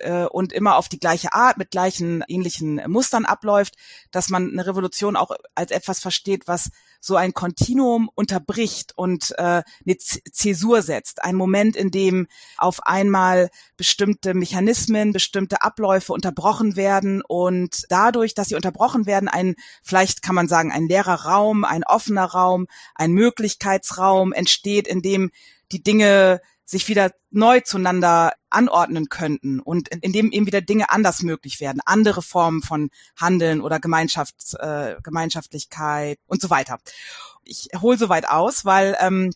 [0.00, 3.74] äh, und immer auf die gleiche Art mit gleichen ähnlichen Mustern abläuft,
[4.10, 9.62] dass man eine Revolution auch als etwas versteht, was so ein Kontinuum unterbricht und äh,
[9.62, 11.24] eine Zäsur setzt.
[11.24, 12.26] Ein Moment, in dem
[12.58, 19.54] auf einmal bestimmte Mechanismen, bestimmte Abläufe unterbrochen werden und dadurch, dass sie unterbrochen werden, ein,
[19.82, 25.30] vielleicht kann man sagen, ein leerer Raum, ein offener Raum, ein Möglichkeitsraum entsteht, in dem
[25.72, 30.90] die Dinge sich wieder neu zueinander anordnen könnten und in, in dem eben wieder Dinge
[30.90, 36.78] anders möglich werden, andere Formen von Handeln oder Gemeinschafts, äh, Gemeinschaftlichkeit und so weiter.
[37.42, 39.32] Ich hole so weit aus, weil ähm,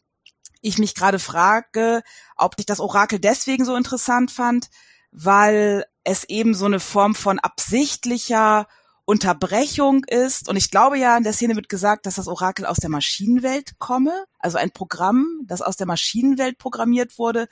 [0.60, 2.02] ich mich gerade frage,
[2.36, 4.70] ob ich das Orakel deswegen so interessant fand,
[5.10, 8.68] weil es eben so eine Form von absichtlicher
[9.06, 12.78] Unterbrechung ist, und ich glaube ja, in der Szene wird gesagt, dass das Orakel aus
[12.78, 17.48] der Maschinenwelt komme, also ein Programm, das aus der Maschinenwelt programmiert wurde,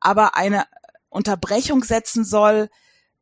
[0.00, 0.66] aber eine
[1.08, 2.68] Unterbrechung setzen soll,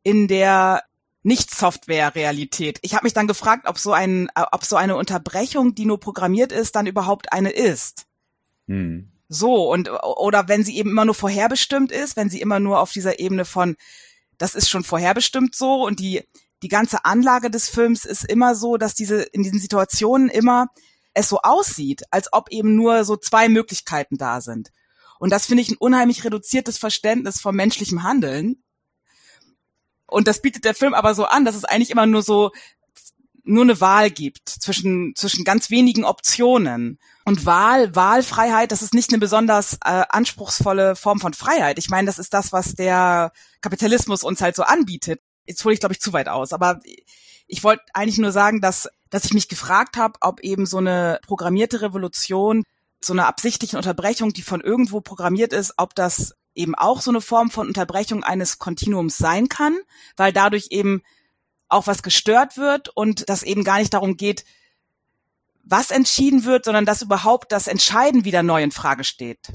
[0.03, 0.85] in der
[1.23, 2.79] nicht Software-Realität.
[2.83, 6.53] Ich habe mich dann gefragt, ob so ein, ob so eine Unterbrechung, die nur programmiert
[6.53, 8.07] ist, dann überhaupt eine ist.
[8.69, 9.11] Hm.
[9.29, 12.93] So, und oder wenn sie eben immer nur vorherbestimmt ist, wenn sie immer nur auf
[12.93, 13.77] dieser Ebene von,
[14.39, 16.23] das ist schon vorherbestimmt so und die,
[16.63, 20.69] die ganze Anlage des Films ist immer so, dass diese, in diesen Situationen immer
[21.15, 24.71] es so aussieht, als ob eben nur so zwei Möglichkeiten da sind.
[25.19, 28.63] Und das finde ich ein unheimlich reduziertes Verständnis vom menschlichen Handeln.
[30.07, 32.53] Und das bietet der Film aber so an, dass es eigentlich immer nur so
[33.49, 36.99] nur eine Wahl gibt zwischen zwischen ganz wenigen Optionen.
[37.25, 41.79] Und Wahl, Wahlfreiheit, das ist nicht eine besonders äh, anspruchsvolle Form von Freiheit.
[41.79, 45.21] Ich meine, das ist das, was der Kapitalismus uns halt so anbietet.
[45.47, 46.53] Jetzt hole ich, glaube ich, zu weit aus.
[46.53, 46.81] Aber
[47.47, 51.21] ich wollte eigentlich nur sagen, dass, dass ich mich gefragt habe, ob eben so eine
[51.27, 52.65] programmierte Revolution,
[53.01, 57.21] so eine absichtliche Unterbrechung, die von irgendwo programmiert ist, ob das eben auch so eine
[57.21, 59.77] Form von Unterbrechung eines Kontinuums sein kann,
[60.17, 61.03] weil dadurch eben
[61.69, 64.45] auch was gestört wird und das eben gar nicht darum geht,
[65.63, 69.53] was entschieden wird, sondern dass überhaupt das Entscheiden wieder neu in Frage steht.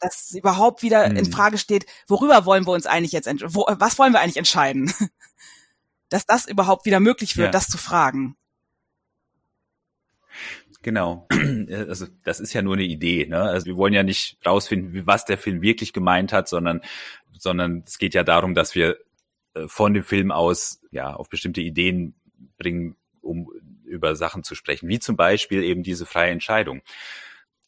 [0.00, 1.16] Dass überhaupt wieder hm.
[1.16, 4.92] in Frage steht, worüber wollen wir uns eigentlich jetzt, wo, was wollen wir eigentlich entscheiden?
[6.08, 7.50] Dass das überhaupt wieder möglich wird, ja.
[7.50, 8.36] das zu fragen.
[10.82, 11.26] Genau.
[11.68, 13.26] Also das ist ja nur eine Idee.
[13.26, 13.40] Ne?
[13.40, 16.80] Also wir wollen ja nicht rausfinden, was der Film wirklich gemeint hat, sondern
[17.38, 18.96] sondern es geht ja darum, dass wir
[19.54, 22.14] äh, von dem Film aus ja auf bestimmte Ideen
[22.56, 23.50] bringen, um
[23.84, 26.82] über Sachen zu sprechen, wie zum Beispiel eben diese freie Entscheidung.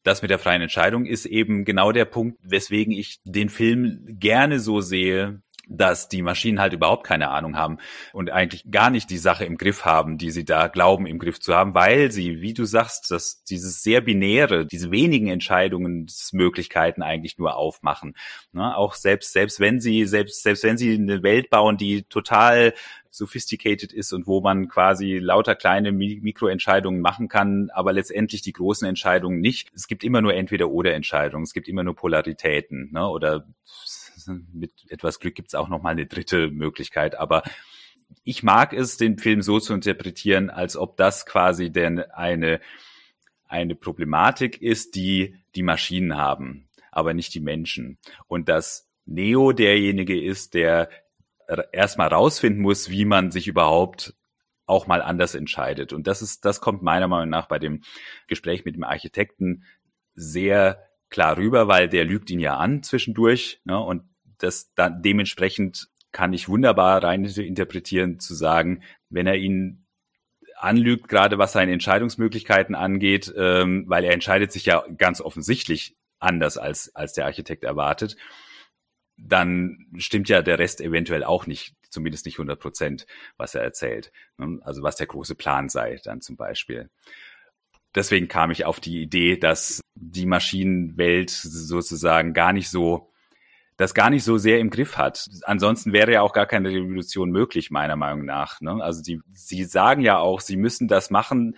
[0.02, 4.60] Das mit der freien Entscheidung ist eben genau der Punkt, weswegen ich den Film gerne
[4.60, 7.78] so sehe, dass die Maschinen halt überhaupt keine Ahnung haben
[8.12, 11.40] und eigentlich gar nicht die Sache im Griff haben, die sie da glauben im Griff
[11.40, 17.38] zu haben, weil sie, wie du sagst, dass dieses sehr binäre, diese wenigen Entscheidungsmöglichkeiten eigentlich
[17.38, 18.14] nur aufmachen.
[18.52, 18.76] Ne?
[18.76, 22.72] Auch selbst, selbst wenn sie, selbst, selbst wenn sie eine Welt bauen, die total
[23.10, 28.86] sophisticated ist und wo man quasi lauter kleine Mikroentscheidungen machen kann, aber letztendlich die großen
[28.86, 29.70] Entscheidungen nicht.
[29.74, 33.08] Es gibt immer nur entweder oder Entscheidungen, es gibt immer nur Polaritäten ne?
[33.08, 33.46] oder
[34.52, 37.42] mit etwas Glück gibt es auch noch mal eine dritte Möglichkeit, aber
[38.24, 42.60] ich mag es, den Film so zu interpretieren, als ob das quasi denn eine,
[43.46, 47.98] eine Problematik ist, die die Maschinen haben, aber nicht die Menschen.
[48.26, 50.90] Und dass Neo derjenige ist, der
[51.72, 54.14] erstmal rausfinden muss, wie man sich überhaupt
[54.66, 55.92] auch mal anders entscheidet.
[55.92, 57.82] Und das ist, das kommt meiner Meinung nach bei dem
[58.26, 59.64] Gespräch mit dem Architekten
[60.14, 63.62] sehr klar rüber, weil der lügt ihn ja an zwischendurch.
[63.64, 63.80] Ne?
[63.80, 64.02] Und
[64.38, 69.86] das dann dementsprechend kann ich wunderbar rein interpretieren, zu sagen, wenn er ihn
[70.56, 76.58] anlügt, gerade was seine Entscheidungsmöglichkeiten angeht, ähm, weil er entscheidet sich ja ganz offensichtlich anders
[76.58, 78.16] als, als der Architekt erwartet
[79.18, 84.12] dann stimmt ja der Rest eventuell auch nicht, zumindest nicht 100 Prozent, was er erzählt.
[84.38, 84.60] Ne?
[84.62, 86.88] Also was der große Plan sei dann zum Beispiel.
[87.94, 93.10] Deswegen kam ich auf die Idee, dass die Maschinenwelt sozusagen gar nicht so,
[93.76, 95.26] das gar nicht so sehr im Griff hat.
[95.42, 98.60] Ansonsten wäre ja auch gar keine Revolution möglich, meiner Meinung nach.
[98.60, 98.82] Ne?
[98.82, 101.56] Also die, sie sagen ja auch, sie müssen das machen,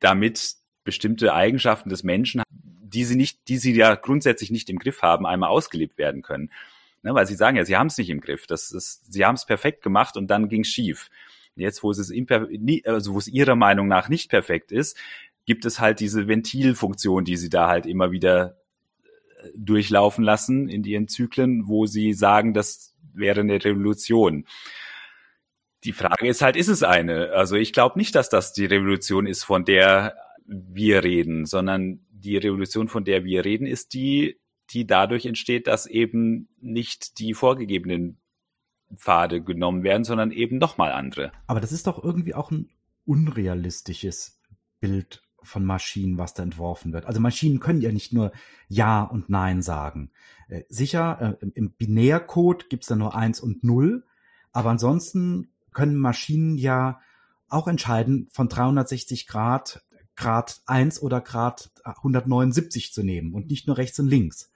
[0.00, 0.54] damit
[0.84, 2.42] bestimmte Eigenschaften des Menschen
[2.92, 6.50] die sie nicht, die sie ja grundsätzlich nicht im Griff haben, einmal ausgelebt werden können.
[7.02, 8.46] Ne, weil sie sagen ja, sie haben es nicht im Griff.
[8.46, 11.10] Das ist, sie haben es perfekt gemacht und dann ging es schief.
[11.56, 14.96] Jetzt, wo es also wo es ihrer Meinung nach nicht perfekt ist,
[15.44, 18.56] gibt es halt diese Ventilfunktion, die sie da halt immer wieder
[19.02, 24.46] äh, durchlaufen lassen in ihren Zyklen, wo sie sagen, das wäre eine Revolution.
[25.84, 27.32] Die Frage ist halt, ist es eine?
[27.32, 30.14] Also ich glaube nicht, dass das die Revolution ist, von der
[30.46, 35.86] wir reden, sondern die Revolution, von der wir reden, ist die, die dadurch entsteht, dass
[35.86, 38.18] eben nicht die vorgegebenen
[38.96, 41.32] Pfade genommen werden, sondern eben nochmal andere.
[41.46, 42.70] Aber das ist doch irgendwie auch ein
[43.04, 44.40] unrealistisches
[44.80, 47.06] Bild von Maschinen, was da entworfen wird.
[47.06, 48.32] Also Maschinen können ja nicht nur
[48.68, 50.12] Ja und Nein sagen.
[50.48, 54.04] Äh, sicher, äh, im Binärcode gibt's da nur eins und null,
[54.52, 57.00] aber ansonsten können Maschinen ja
[57.48, 63.78] auch entscheiden, von 360 Grad Grad 1 oder Grad 179 zu nehmen und nicht nur
[63.78, 64.50] rechts und links.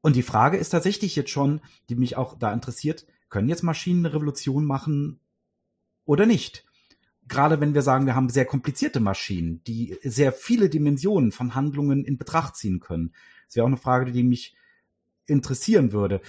[0.00, 4.06] Und die Frage ist tatsächlich jetzt schon, die mich auch da interessiert, können jetzt Maschinen
[4.06, 5.18] eine Revolution machen
[6.04, 6.64] oder nicht?
[7.28, 12.04] Gerade wenn wir sagen, wir haben sehr komplizierte Maschinen, die sehr viele Dimensionen von Handlungen
[12.04, 13.12] in Betracht ziehen können.
[13.46, 14.54] Das wäre auch eine Frage, die mich
[15.26, 16.20] interessieren würde.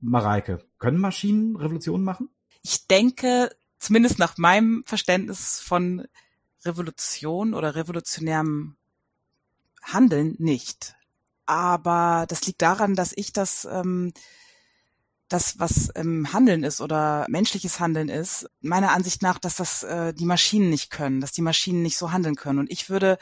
[0.00, 2.30] Mareike, können Maschinen Revolutionen machen?
[2.62, 6.06] Ich denke, zumindest nach meinem Verständnis von
[6.64, 8.76] Revolution oder revolutionärem
[9.86, 10.94] Handeln nicht.
[11.46, 14.12] Aber das liegt daran, dass ich das ähm,
[15.28, 20.14] das, was ähm, Handeln ist oder menschliches Handeln ist, meiner Ansicht nach, dass das äh,
[20.14, 22.60] die Maschinen nicht können, dass die Maschinen nicht so handeln können.
[22.60, 23.18] Und ich würde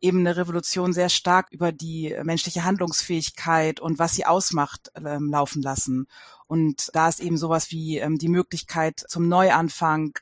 [0.00, 5.62] eben eine Revolution sehr stark über die menschliche Handlungsfähigkeit und was sie ausmacht ähm, laufen
[5.62, 6.06] lassen.
[6.46, 10.18] Und da ist eben sowas wie ähm, die Möglichkeit zum Neuanfang,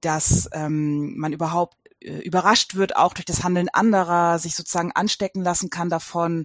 [0.00, 5.70] dass ähm, man überhaupt überrascht wird, auch durch das Handeln anderer, sich sozusagen anstecken lassen
[5.70, 6.44] kann davon,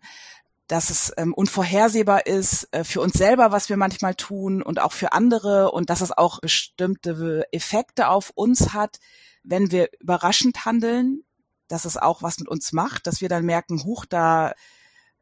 [0.67, 4.93] dass es ähm, unvorhersehbar ist äh, für uns selber, was wir manchmal tun und auch
[4.93, 8.99] für andere und dass es auch bestimmte Effekte auf uns hat,
[9.43, 11.23] wenn wir überraschend handeln,
[11.67, 14.53] dass es auch was mit uns macht, dass wir dann merken, huch, da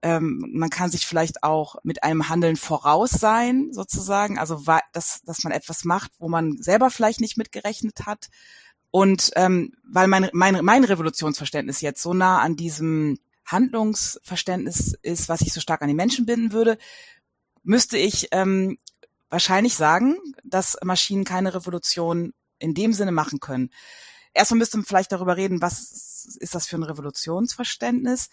[0.04, 4.64] ähm, man kann sich vielleicht auch mit einem Handeln voraus sein, sozusagen, also
[4.94, 8.28] dass, dass man etwas macht, wo man selber vielleicht nicht mitgerechnet hat.
[8.92, 15.42] Und ähm, weil mein, mein, mein Revolutionsverständnis jetzt so nah an diesem Handlungsverständnis ist, was
[15.42, 16.78] ich so stark an die Menschen binden würde,
[17.64, 18.78] müsste ich ähm,
[19.30, 23.72] wahrscheinlich sagen, dass Maschinen keine Revolution in dem Sinne machen können.
[24.34, 28.30] Erstmal müsste man vielleicht darüber reden, was ist das für ein Revolutionsverständnis.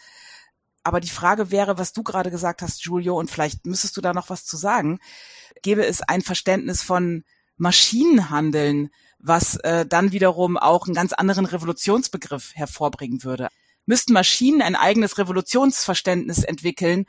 [0.82, 4.12] Aber die Frage wäre, was du gerade gesagt hast, Giulio, und vielleicht müsstest du da
[4.12, 5.00] noch was zu sagen.
[5.62, 7.24] Gäbe es ein Verständnis von
[7.56, 13.48] Maschinenhandeln, was äh, dann wiederum auch einen ganz anderen Revolutionsbegriff hervorbringen würde?
[13.86, 17.06] Müssten Maschinen ein eigenes Revolutionsverständnis entwickeln,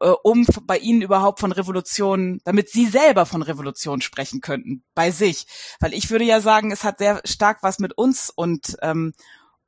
[0.00, 5.10] äh, um bei ihnen überhaupt von Revolution, damit sie selber von Revolution sprechen könnten, bei
[5.10, 5.46] sich.
[5.80, 9.12] Weil ich würde ja sagen, es hat sehr stark was mit uns und ähm,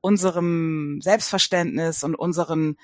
[0.01, 2.77] unserem Selbstverständnis und unseren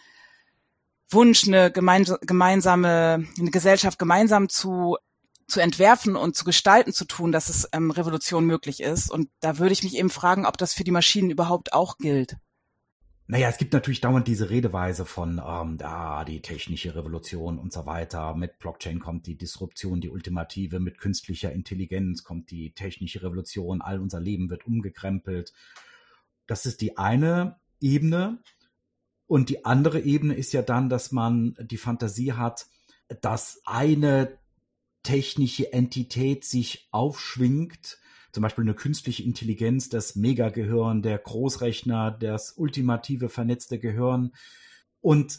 [1.10, 4.96] Wunsch, eine gemeinsame, eine Gesellschaft gemeinsam zu
[5.46, 9.10] zu entwerfen und zu gestalten zu tun, dass es ähm, Revolution möglich ist.
[9.10, 12.36] Und da würde ich mich eben fragen, ob das für die Maschinen überhaupt auch gilt.
[13.26, 17.86] Naja, es gibt natürlich dauernd diese Redeweise von ähm, ah, die technische Revolution und so
[17.86, 18.34] weiter.
[18.34, 20.78] Mit Blockchain kommt die Disruption, die ultimative.
[20.78, 23.80] Mit künstlicher Intelligenz kommt die technische Revolution.
[23.80, 25.54] All unser Leben wird umgekrempelt.
[26.46, 28.42] Das ist die eine Ebene.
[29.26, 32.66] Und die andere Ebene ist ja dann, dass man die Fantasie hat,
[33.22, 34.38] dass eine
[35.04, 37.98] technische Entität sich aufschwingt
[38.34, 44.32] zum Beispiel eine künstliche Intelligenz, das Megagehirn, der Großrechner, das ultimative vernetzte Gehirn.
[45.00, 45.38] Und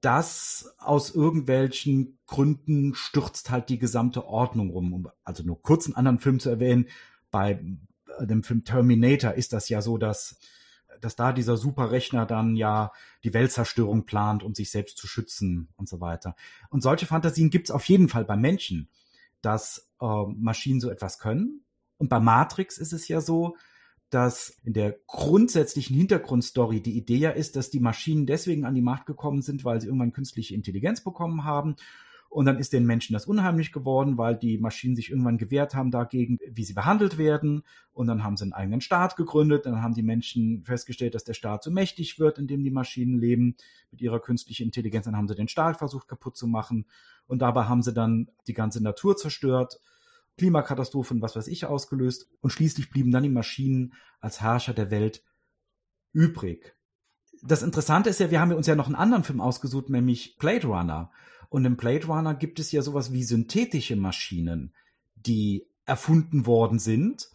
[0.00, 4.92] das aus irgendwelchen Gründen stürzt halt die gesamte Ordnung rum.
[4.92, 6.86] Um also nur kurz einen anderen Film zu erwähnen,
[7.32, 7.60] bei
[8.20, 10.38] dem Film Terminator ist das ja so, dass,
[11.00, 15.88] dass da dieser Superrechner dann ja die Weltzerstörung plant, um sich selbst zu schützen und
[15.88, 16.36] so weiter.
[16.70, 18.88] Und solche Fantasien gibt es auf jeden Fall bei Menschen,
[19.42, 21.64] dass äh, Maschinen so etwas können.
[21.98, 23.56] Und bei Matrix ist es ja so,
[24.10, 28.82] dass in der grundsätzlichen Hintergrundstory die Idee ja ist, dass die Maschinen deswegen an die
[28.82, 31.76] Macht gekommen sind, weil sie irgendwann künstliche Intelligenz bekommen haben.
[32.34, 35.92] Und dann ist den Menschen das unheimlich geworden, weil die Maschinen sich irgendwann gewehrt haben
[35.92, 37.62] dagegen, wie sie behandelt werden.
[37.92, 39.66] Und dann haben sie einen eigenen Staat gegründet.
[39.66, 43.20] Dann haben die Menschen festgestellt, dass der Staat so mächtig wird, in dem die Maschinen
[43.20, 43.54] leben,
[43.92, 45.04] mit ihrer künstlichen Intelligenz.
[45.04, 46.86] Dann haben sie den Staat versucht kaputt zu machen.
[47.28, 49.78] Und dabei haben sie dann die ganze Natur zerstört
[50.36, 52.28] Klimakatastrophen, was weiß ich, ausgelöst.
[52.40, 55.22] Und schließlich blieben dann die Maschinen als Herrscher der Welt
[56.12, 56.74] übrig.
[57.46, 60.66] Das Interessante ist ja, wir haben uns ja noch einen anderen Film ausgesucht, nämlich Blade
[60.66, 61.10] Runner.
[61.50, 64.72] Und im Blade Runner gibt es ja sowas wie synthetische Maschinen,
[65.14, 67.28] die erfunden worden sind.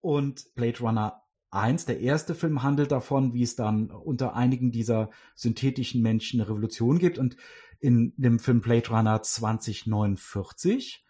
[0.00, 5.10] Und Blade Runner 1, der erste Film, handelt davon, wie es dann unter einigen dieser
[5.36, 7.18] synthetischen Menschen eine Revolution gibt.
[7.18, 7.36] Und
[7.78, 11.04] in dem Film Blade Runner 2049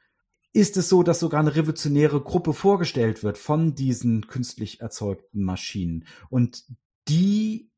[0.53, 6.05] ist es so, dass sogar eine revolutionäre Gruppe vorgestellt wird von diesen künstlich erzeugten Maschinen.
[6.29, 6.66] Und
[7.09, 7.71] die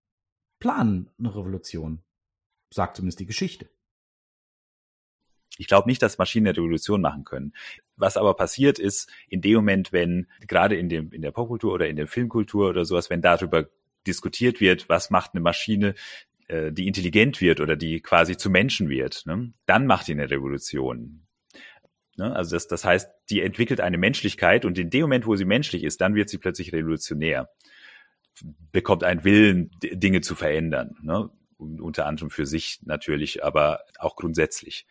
[0.65, 2.03] planen eine Revolution,
[2.71, 3.69] sagt zumindest die Geschichte.
[5.59, 7.53] Ich glaube nicht, dass Maschinen eine Revolution machen können.
[7.97, 11.87] Was aber passiert ist, in dem Moment, wenn gerade in, dem, in der Popkultur oder
[11.87, 13.69] in der Filmkultur oder sowas, wenn darüber
[14.07, 15.97] diskutiert wird, was macht eine Maschine,
[16.49, 19.53] äh, die intelligent wird oder die quasi zu Menschen wird, ne?
[19.67, 21.27] dann macht die eine Revolution.
[22.17, 22.35] Ne?
[22.35, 25.85] Also das, das heißt, die entwickelt eine Menschlichkeit und in dem Moment, wo sie menschlich
[25.85, 27.51] ist, dann wird sie plötzlich revolutionär,
[28.73, 30.97] bekommt einen Willen, Dinge zu verändern.
[31.03, 31.31] Ne?
[31.59, 34.87] unter anderem für sich natürlich, aber auch grundsätzlich.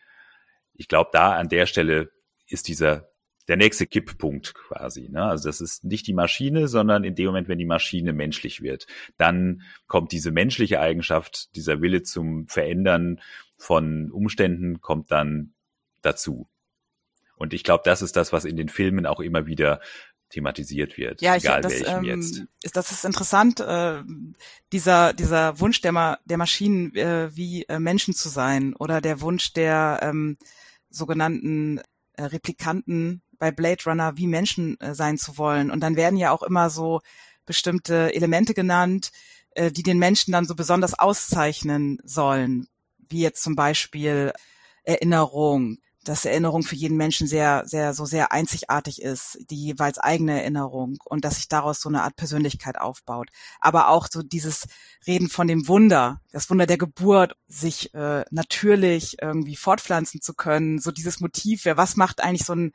[0.74, 2.10] Ich glaube, da an der Stelle
[2.46, 3.10] ist dieser
[3.46, 5.10] der nächste Kipppunkt quasi.
[5.10, 5.22] Ne?
[5.22, 8.86] Also das ist nicht die Maschine, sondern in dem Moment, wenn die Maschine menschlich wird,
[9.18, 13.20] dann kommt diese menschliche Eigenschaft, dieser Wille zum Verändern
[13.58, 15.52] von Umständen, kommt dann
[16.00, 16.48] dazu.
[17.36, 19.80] Und ich glaube, das ist das, was in den Filmen auch immer wieder
[20.34, 22.42] thematisiert wird, ja, ich, egal das, welchem ähm, jetzt.
[22.62, 24.02] Ist, das ist interessant, äh,
[24.72, 29.20] dieser, dieser Wunsch der, Ma der Maschinen, äh, wie äh, Menschen zu sein oder der
[29.20, 30.36] Wunsch der, ähm,
[30.94, 31.80] sogenannten
[32.14, 35.70] äh, Replikanten bei Blade Runner wie Menschen äh, sein zu wollen.
[35.70, 37.00] Und dann werden ja auch immer so
[37.46, 39.10] bestimmte Elemente genannt,
[39.50, 42.68] äh, die den Menschen dann so besonders auszeichnen sollen,
[43.08, 44.32] wie jetzt zum Beispiel
[44.84, 50.40] Erinnerung, dass Erinnerung für jeden Menschen sehr, sehr, so sehr einzigartig ist, die jeweils eigene
[50.40, 53.30] Erinnerung und dass sich daraus so eine Art Persönlichkeit aufbaut.
[53.60, 54.66] Aber auch so dieses
[55.06, 60.78] Reden von dem Wunder, das Wunder der Geburt, sich äh, natürlich irgendwie fortpflanzen zu können,
[60.78, 62.72] so dieses Motiv, ja, was macht eigentlich so ein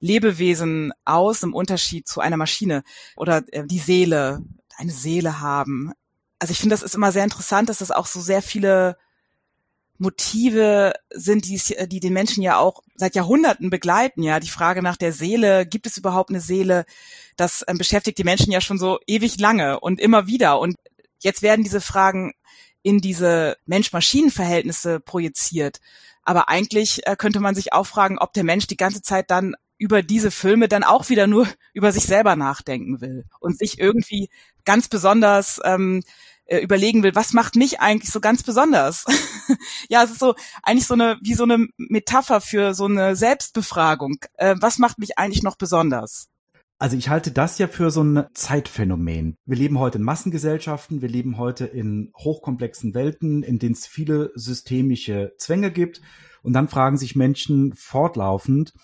[0.00, 2.82] Lebewesen aus im Unterschied zu einer Maschine
[3.16, 4.42] oder äh, die Seele,
[4.76, 5.92] eine Seele haben.
[6.38, 8.96] Also ich finde, das ist immer sehr interessant, dass es auch so sehr viele
[9.98, 14.22] Motive sind, die, die den Menschen ja auch seit Jahrhunderten begleiten.
[14.22, 16.84] Ja, die Frage nach der Seele, gibt es überhaupt eine Seele?
[17.36, 20.58] Das ähm, beschäftigt die Menschen ja schon so ewig lange und immer wieder.
[20.58, 20.76] Und
[21.20, 22.32] jetzt werden diese Fragen
[22.82, 25.80] in diese Mensch-Maschinen-Verhältnisse projiziert.
[26.22, 29.54] Aber eigentlich äh, könnte man sich auch fragen, ob der Mensch die ganze Zeit dann
[29.78, 34.28] über diese Filme dann auch wieder nur über sich selber nachdenken will und sich irgendwie
[34.64, 36.02] ganz besonders ähm,
[36.46, 39.04] äh, überlegen will, was macht mich eigentlich so ganz besonders?
[39.88, 44.16] ja, es ist so eigentlich so eine wie so eine Metapher für so eine Selbstbefragung.
[44.34, 46.28] Äh, was macht mich eigentlich noch besonders?
[46.78, 49.36] Also ich halte das ja für so ein Zeitphänomen.
[49.46, 54.32] Wir leben heute in Massengesellschaften, wir leben heute in hochkomplexen Welten, in denen es viele
[54.34, 56.00] systemische Zwänge gibt.
[56.42, 58.74] Und dann fragen sich Menschen fortlaufend,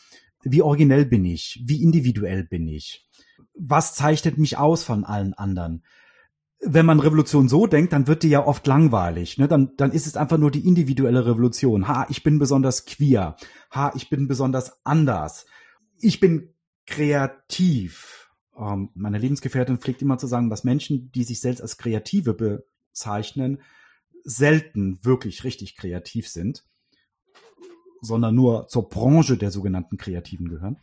[0.42, 1.62] wie originell bin ich?
[1.66, 3.06] Wie individuell bin ich?
[3.54, 5.84] Was zeichnet mich aus von allen anderen?
[6.62, 9.38] Wenn man Revolution so denkt, dann wird die ja oft langweilig.
[9.38, 9.48] Ne?
[9.48, 11.88] Dann, dann ist es einfach nur die individuelle Revolution.
[11.88, 13.36] Ha, ich bin besonders queer.
[13.70, 15.46] Ha, ich bin besonders anders.
[15.98, 16.54] Ich bin
[16.86, 18.30] kreativ.
[18.58, 23.62] Ähm, meine Lebensgefährtin pflegt immer zu sagen, dass Menschen, die sich selbst als Kreative bezeichnen,
[24.22, 26.64] selten wirklich richtig kreativ sind,
[28.02, 30.78] sondern nur zur Branche der sogenannten Kreativen gehören.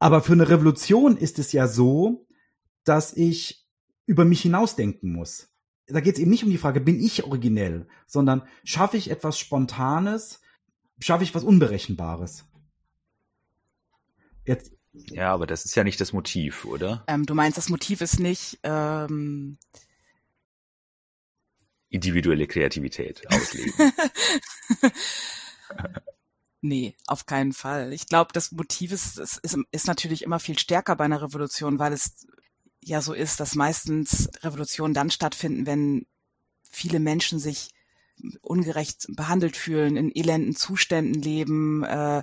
[0.00, 2.26] Aber für eine Revolution ist es ja so,
[2.82, 3.63] dass ich
[4.06, 5.48] über mich hinausdenken muss.
[5.86, 9.38] Da geht es eben nicht um die Frage, bin ich originell, sondern schaffe ich etwas
[9.38, 10.40] Spontanes,
[10.98, 12.46] schaffe ich was Unberechenbares.
[14.46, 14.72] Jetzt.
[14.92, 17.02] Ja, aber das ist ja nicht das Motiv, oder?
[17.08, 19.58] Ähm, du meinst, das Motiv ist nicht ähm
[21.90, 23.72] individuelle Kreativität ausleben.
[26.66, 27.92] Nee, auf keinen Fall.
[27.92, 31.92] Ich glaube, das Motiv ist, ist, ist natürlich immer viel stärker bei einer Revolution, weil
[31.92, 32.26] es
[32.88, 36.06] ja so ist, dass meistens Revolutionen dann stattfinden, wenn
[36.70, 37.70] viele Menschen sich
[38.42, 42.22] ungerecht behandelt fühlen, in elenden Zuständen leben äh,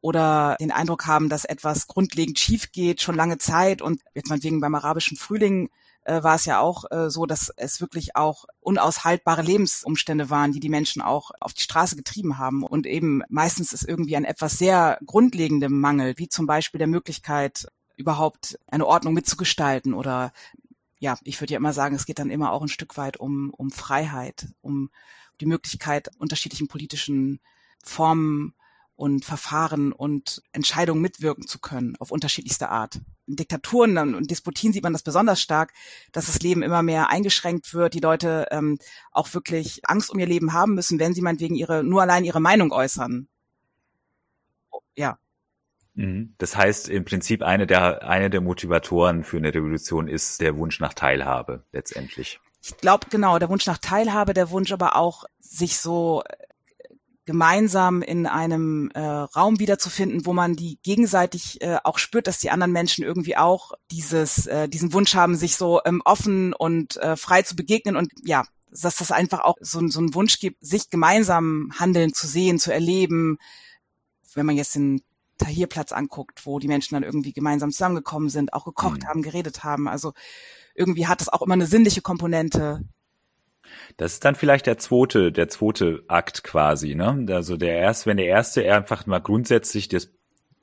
[0.00, 3.80] oder den Eindruck haben, dass etwas grundlegend schief geht, schon lange Zeit.
[3.80, 5.70] Und jetzt mal wegen beim arabischen Frühling
[6.02, 10.60] äh, war es ja auch äh, so, dass es wirklich auch unaushaltbare Lebensumstände waren, die
[10.60, 12.62] die Menschen auch auf die Straße getrieben haben.
[12.62, 17.66] Und eben meistens ist irgendwie ein etwas sehr grundlegendem Mangel, wie zum Beispiel der Möglichkeit,
[17.96, 20.32] überhaupt eine Ordnung mitzugestalten oder
[20.98, 23.50] ja, ich würde ja immer sagen, es geht dann immer auch ein Stück weit um,
[23.50, 24.90] um Freiheit, um
[25.40, 27.40] die Möglichkeit, unterschiedlichen politischen
[27.82, 28.54] Formen
[28.96, 33.00] und Verfahren und Entscheidungen mitwirken zu können, auf unterschiedlichste Art.
[33.26, 35.72] In Diktaturen und Disputien sieht man das besonders stark,
[36.12, 38.78] dass das Leben immer mehr eingeschränkt wird, die Leute ähm,
[39.10, 42.40] auch wirklich Angst um ihr Leben haben müssen, wenn sie meinetwegen ihre, nur allein ihre
[42.40, 43.28] Meinung äußern.
[44.96, 45.18] Ja.
[45.96, 50.80] Das heißt, im Prinzip eine der, eine der Motivatoren für eine Revolution ist der Wunsch
[50.80, 52.40] nach Teilhabe letztendlich.
[52.62, 56.34] Ich glaube, genau, der Wunsch nach Teilhabe, der Wunsch aber auch, sich so äh,
[57.26, 62.50] gemeinsam in einem äh, Raum wiederzufinden, wo man die gegenseitig äh, auch spürt, dass die
[62.50, 67.16] anderen Menschen irgendwie auch dieses, äh, diesen Wunsch haben, sich so ähm, offen und äh,
[67.16, 70.90] frei zu begegnen und ja, dass das einfach auch so, so einen Wunsch gibt, sich
[70.90, 73.38] gemeinsam handeln zu sehen, zu erleben.
[74.34, 75.00] Wenn man jetzt den
[75.38, 79.06] Tahirplatz anguckt, wo die Menschen dann irgendwie gemeinsam zusammengekommen sind, auch gekocht mhm.
[79.06, 79.88] haben, geredet haben.
[79.88, 80.12] Also
[80.74, 82.82] irgendwie hat es auch immer eine sinnliche Komponente.
[83.96, 87.26] Das ist dann vielleicht der zweite, der zweite Akt quasi, ne?
[87.30, 90.10] Also der erste, wenn der erste einfach mal grundsätzlich das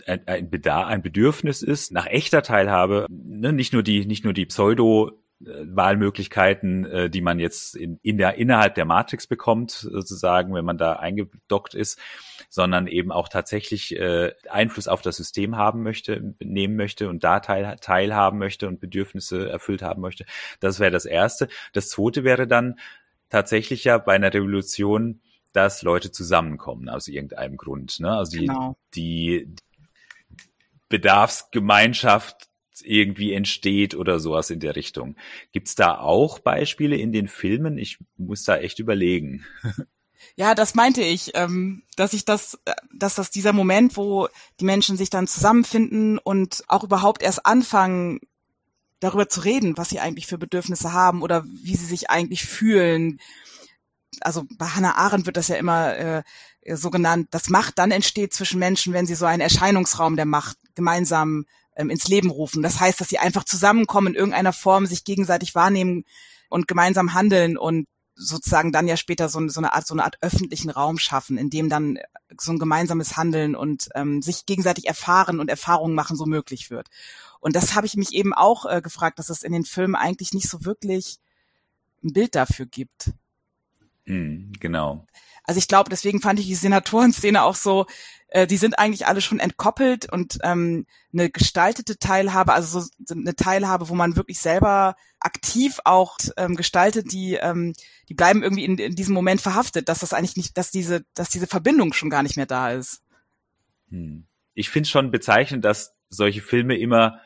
[0.05, 3.53] ein, ein Bedarf, ein Bedürfnis ist nach echter Teilhabe, ne?
[3.53, 8.35] nicht nur die, nicht nur die Pseudo Wahlmöglichkeiten, äh, die man jetzt in, in der,
[8.35, 11.99] innerhalb der Matrix bekommt, sozusagen, wenn man da eingedockt ist,
[12.49, 17.39] sondern eben auch tatsächlich äh, Einfluss auf das System haben möchte, nehmen möchte und da
[17.39, 20.25] teil, teilhaben möchte und Bedürfnisse erfüllt haben möchte.
[20.59, 21.47] Das wäre das Erste.
[21.73, 22.79] Das Zweite wäre dann
[23.29, 25.21] tatsächlich ja bei einer Revolution,
[25.53, 27.99] dass Leute zusammenkommen aus irgendeinem Grund.
[27.99, 28.11] Ne?
[28.11, 28.77] Also die, genau.
[28.95, 29.55] die
[30.89, 32.51] Bedarfsgemeinschaft
[32.86, 35.15] irgendwie entsteht oder sowas in der Richtung.
[35.51, 37.77] Gibt's da auch Beispiele in den Filmen?
[37.77, 39.43] Ich muss da echt überlegen.
[40.36, 44.27] Ja, das meinte ich, ähm, dass ich das, äh, dass das dieser Moment, wo
[44.59, 48.19] die Menschen sich dann zusammenfinden und auch überhaupt erst anfangen,
[48.99, 53.19] darüber zu reden, was sie eigentlich für Bedürfnisse haben oder wie sie sich eigentlich fühlen.
[54.21, 56.23] Also bei Hannah Arendt wird das ja immer äh,
[56.75, 60.57] so genannt, dass Macht dann entsteht zwischen Menschen, wenn sie so einen Erscheinungsraum der Macht
[60.75, 61.45] gemeinsam
[61.82, 62.63] ähm, ins Leben rufen.
[62.63, 66.05] Das heißt, dass sie einfach zusammenkommen in irgendeiner Form, sich gegenseitig wahrnehmen
[66.49, 70.17] und gemeinsam handeln und sozusagen dann ja später so, so eine Art so eine Art
[70.21, 71.97] öffentlichen Raum schaffen, in dem dann
[72.39, 76.88] so ein gemeinsames Handeln und ähm, sich gegenseitig erfahren und Erfahrungen machen so möglich wird.
[77.39, 80.34] Und das habe ich mich eben auch äh, gefragt, dass es in den Filmen eigentlich
[80.34, 81.17] nicht so wirklich
[82.03, 83.11] ein Bild dafür gibt.
[84.06, 85.06] Mm, genau.
[85.43, 87.88] Also ich glaube, deswegen fand ich die Senatorenszene auch so,
[88.28, 93.36] äh, die sind eigentlich alle schon entkoppelt und ähm, eine gestaltete Teilhabe, also so eine
[93.36, 97.74] Teilhabe, wo man wirklich selber aktiv auch ähm, gestaltet, die ähm,
[98.08, 101.30] die bleiben irgendwie in, in diesem Moment verhaftet, dass das eigentlich nicht, dass diese, dass
[101.30, 103.02] diese Verbindung schon gar nicht mehr da ist.
[103.89, 104.26] Hm.
[104.54, 107.20] Ich finde schon bezeichnend, dass solche Filme immer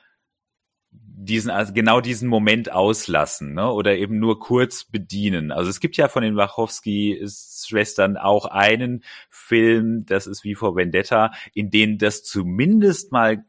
[1.18, 3.72] diesen, also genau diesen Moment auslassen, ne?
[3.72, 5.52] oder eben nur kurz bedienen.
[5.52, 11.32] Also es gibt ja von den Wachowski-Schwestern auch einen Film, das ist wie vor Vendetta,
[11.54, 13.46] in dem das zumindest mal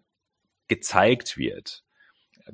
[0.69, 1.83] gezeigt wird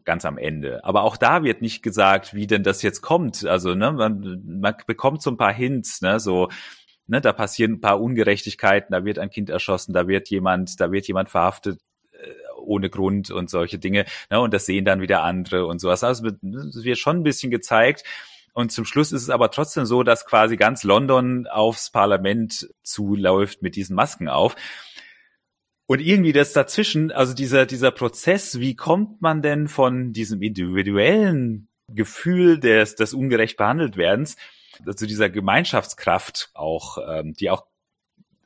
[0.05, 0.83] ganz am Ende.
[0.85, 3.45] Aber auch da wird nicht gesagt, wie denn das jetzt kommt.
[3.45, 6.49] Also ne, man, man bekommt so ein paar Hints, ne, so
[7.07, 10.91] ne, da passieren ein paar Ungerechtigkeiten, da wird ein Kind erschossen, da wird jemand, da
[10.91, 11.81] wird jemand verhaftet,
[12.63, 14.07] ohne Grund und solche Dinge.
[14.31, 14.41] Ne?
[14.41, 16.05] Und das sehen dann wieder andere und sowas.
[16.05, 18.05] Also es wird schon ein bisschen gezeigt.
[18.55, 23.63] Und zum Schluss ist es aber trotzdem so, dass quasi ganz London aufs Parlament zuläuft
[23.63, 24.57] mit diesen Masken auf.
[25.87, 31.69] Und irgendwie das dazwischen, also dieser, dieser Prozess, wie kommt man denn von diesem individuellen
[31.89, 34.37] Gefühl des, des ungerecht behandelt werdens
[34.97, 37.67] zu dieser Gemeinschaftskraft auch, ähm, die auch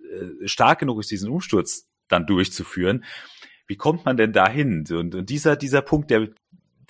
[0.00, 3.04] äh, stark genug ist, diesen Umsturz dann durchzuführen
[3.66, 4.84] wie kommt man denn dahin?
[4.90, 6.28] Und, und dieser, dieser Punkt, der,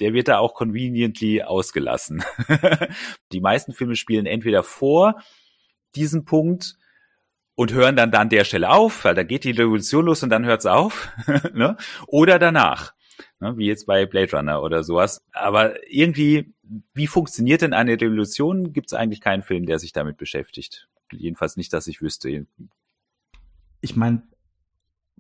[0.01, 2.23] der wird da auch conveniently ausgelassen.
[3.33, 5.23] die meisten Filme spielen entweder vor
[5.95, 6.77] diesem Punkt
[7.55, 10.45] und hören dann an der Stelle auf, weil da geht die Revolution los und dann
[10.45, 11.11] hört's auf,
[11.55, 11.77] ne?
[12.07, 12.93] oder danach,
[13.41, 13.57] ne?
[13.57, 15.23] wie jetzt bei Blade Runner oder sowas.
[15.33, 16.53] Aber irgendwie,
[16.93, 18.73] wie funktioniert denn eine Revolution?
[18.75, 20.89] Gibt es eigentlich keinen Film, der sich damit beschäftigt.
[21.11, 22.47] Jedenfalls nicht, dass ich wüsste.
[23.81, 24.23] Ich meine,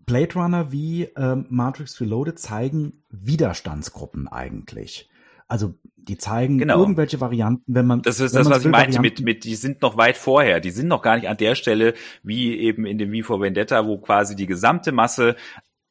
[0.06, 5.10] Blade Runner wie ähm, Matrix Reloaded zeigen Widerstandsgruppen eigentlich.
[5.48, 6.78] Also die zeigen genau.
[6.78, 8.02] irgendwelche Varianten, wenn man.
[8.02, 10.60] Das ist das, was ich meinte mit, mit, die sind noch weit vorher.
[10.60, 13.86] Die sind noch gar nicht an der Stelle, wie eben in dem Wie for Vendetta,
[13.86, 15.36] wo quasi die gesamte Masse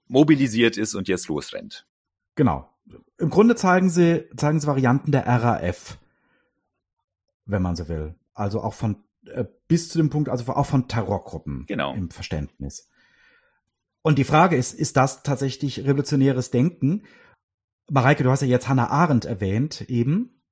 [0.08, 1.86] mobilisiert ist und jetzt losrennt.
[2.36, 2.70] Genau.
[3.18, 5.98] Im Grunde zeigen sie, zeigen sie Varianten der RAF,
[7.46, 8.16] wenn man so will.
[8.34, 11.94] Also auch von äh, bis zu dem Punkt, also auch von Terrorgruppen genau.
[11.94, 12.90] im Verständnis.
[14.06, 17.02] Und die Frage ist, ist das tatsächlich revolutionäres Denken?
[17.90, 20.44] Mareike, du hast ja jetzt Hannah Arendt erwähnt, eben.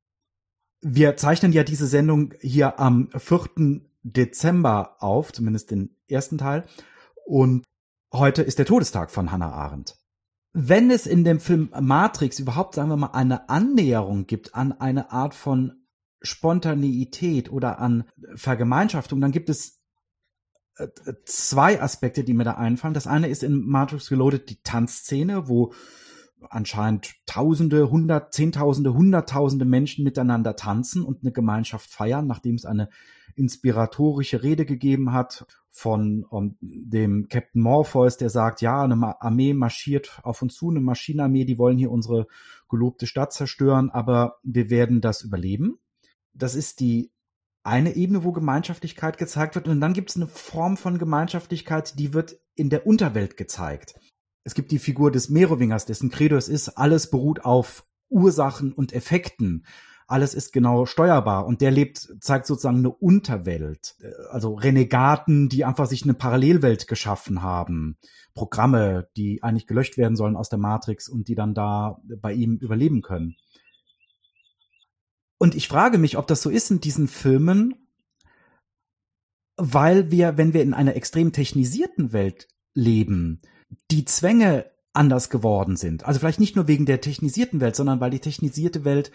[0.82, 3.82] Wir zeichnen ja diese Sendung hier am 4.
[4.02, 6.66] Dezember auf, zumindest den ersten Teil.
[7.28, 7.64] Und
[8.12, 10.00] heute ist der Todestag von Hannah Arendt.
[10.54, 15.12] Wenn es in dem Film Matrix überhaupt, sagen wir mal, eine Annäherung gibt an eine
[15.12, 15.86] Art von
[16.24, 19.83] Spontaneität oder an Vergemeinschaftung, dann gibt es
[21.26, 22.94] zwei Aspekte, die mir da einfallen.
[22.94, 25.74] Das eine ist in Matrix Reloaded die Tanzszene, wo
[26.50, 32.90] anscheinend Tausende, Hundert, Zehntausende, Hunderttausende Menschen miteinander tanzen und eine Gemeinschaft feiern, nachdem es eine
[33.36, 40.20] inspiratorische Rede gegeben hat von um, dem Captain Morpheus, der sagt, ja, eine Armee marschiert
[40.24, 42.28] auf uns zu, eine Maschinenarmee, die wollen hier unsere
[42.70, 45.80] gelobte Stadt zerstören, aber wir werden das überleben.
[46.34, 47.12] Das ist die
[47.64, 52.14] eine Ebene, wo Gemeinschaftlichkeit gezeigt wird und dann gibt es eine Form von Gemeinschaftlichkeit, die
[52.14, 53.96] wird in der Unterwelt gezeigt.
[54.44, 58.94] Es gibt die Figur des Merowingers, dessen Credo es ist, alles beruht auf Ursachen und
[58.94, 59.66] Effekten.
[60.06, 63.96] Alles ist genau steuerbar und der lebt, zeigt sozusagen eine Unterwelt.
[64.30, 67.98] Also Renegaten, die einfach sich eine Parallelwelt geschaffen haben.
[68.34, 72.58] Programme, die eigentlich gelöscht werden sollen aus der Matrix und die dann da bei ihm
[72.58, 73.38] überleben können.
[75.44, 77.76] Und ich frage mich, ob das so ist in diesen Filmen,
[79.58, 83.42] weil wir, wenn wir in einer extrem technisierten Welt leben,
[83.92, 86.06] die Zwänge anders geworden sind.
[86.06, 89.12] Also vielleicht nicht nur wegen der technisierten Welt, sondern weil die technisierte Welt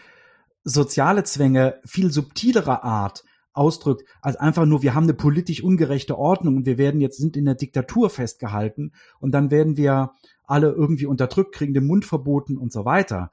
[0.65, 3.25] soziale Zwänge viel subtilerer Art
[3.55, 7.39] ausdrückt, als einfach nur, wir haben eine politisch ungerechte Ordnung und wir werden jetzt, sind
[7.39, 10.13] in der Diktatur festgehalten und dann werden wir
[10.45, 13.33] alle irgendwie unterdrückt, kriegen den Mund verboten und so weiter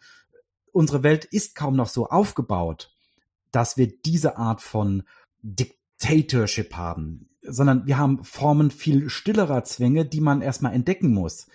[0.76, 2.94] unsere Welt ist kaum noch so aufgebaut,
[3.52, 5.04] dass wir diese Art von
[5.42, 11.48] Dik Diktatorship haben, sondern wir haben Formen viel stillerer Zwänge, die man erstmal entdecken muss.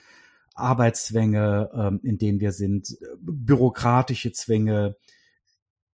[0.55, 4.97] Arbeitszwänge, ähm, in denen wir sind, bürokratische Zwänge,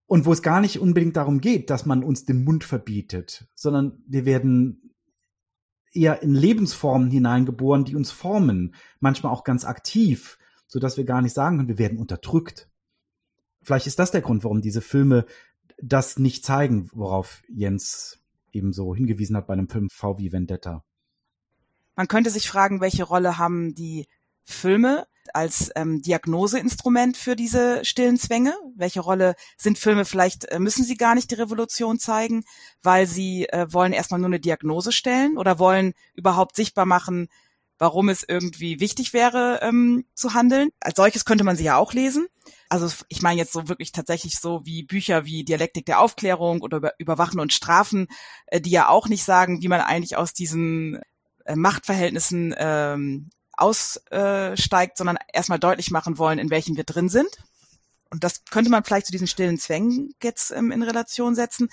[0.05, 4.03] und wo es gar nicht unbedingt darum geht, dass man uns den Mund verbietet, sondern
[4.05, 4.93] wir werden
[5.91, 11.21] eher in Lebensformen hineingeboren, die uns formen, manchmal auch ganz aktiv, so dass wir gar
[11.21, 12.69] nicht sagen können, wir werden unterdrückt.
[13.63, 15.25] Vielleicht ist das der Grund, warum diese Filme
[15.81, 18.19] das nicht zeigen, worauf Jens
[18.51, 20.83] eben so hingewiesen hat bei einem Film V wie Vendetta.
[21.95, 24.07] Man könnte sich fragen, welche Rolle haben die
[24.43, 28.53] Filme als ähm, Diagnoseinstrument für diese stillen Zwänge?
[28.75, 32.43] Welche Rolle sind Filme vielleicht, äh, müssen sie gar nicht die Revolution zeigen,
[32.81, 37.29] weil sie äh, wollen erstmal nur eine Diagnose stellen oder wollen überhaupt sichtbar machen,
[37.83, 40.69] warum es irgendwie wichtig wäre, ähm, zu handeln.
[40.79, 42.27] Als solches könnte man sie ja auch lesen.
[42.69, 46.77] Also ich meine jetzt so wirklich tatsächlich so wie Bücher wie Dialektik der Aufklärung oder
[46.77, 48.07] über Überwachen und Strafen,
[48.45, 51.01] äh, die ja auch nicht sagen, wie man eigentlich aus diesen
[51.43, 57.37] äh, Machtverhältnissen ähm, aussteigt, sondern erstmal deutlich machen wollen, in welchem wir drin sind.
[58.11, 61.67] Und das könnte man vielleicht zu diesen stillen Zwängen jetzt ähm, in Relation setzen.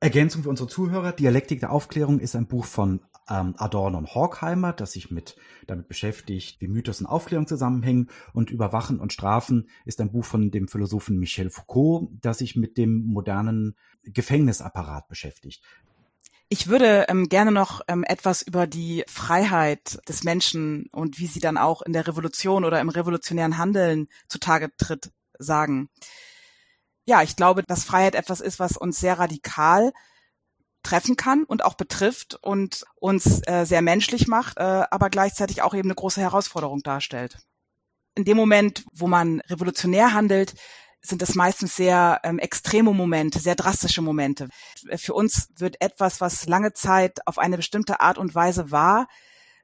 [0.00, 1.12] Ergänzung für unsere Zuhörer.
[1.12, 5.36] Dialektik der Aufklärung ist ein Buch von ähm, Adorno und Horkheimer, das sich mit,
[5.66, 8.08] damit beschäftigt, wie Mythos und Aufklärung zusammenhängen.
[8.32, 12.78] Und Überwachen und Strafen ist ein Buch von dem Philosophen Michel Foucault, das sich mit
[12.78, 15.62] dem modernen Gefängnisapparat beschäftigt.
[16.48, 21.40] Ich würde ähm, gerne noch ähm, etwas über die Freiheit des Menschen und wie sie
[21.40, 25.90] dann auch in der Revolution oder im revolutionären Handeln zutage tritt sagen.
[27.06, 29.92] Ja, ich glaube, dass Freiheit etwas ist, was uns sehr radikal
[30.82, 35.74] treffen kann und auch betrifft und uns äh, sehr menschlich macht, äh, aber gleichzeitig auch
[35.74, 37.38] eben eine große Herausforderung darstellt.
[38.14, 40.54] In dem Moment, wo man revolutionär handelt,
[41.02, 44.48] sind es meistens sehr ähm, extreme Momente, sehr drastische Momente.
[44.96, 49.06] Für uns wird etwas, was lange Zeit auf eine bestimmte Art und Weise war,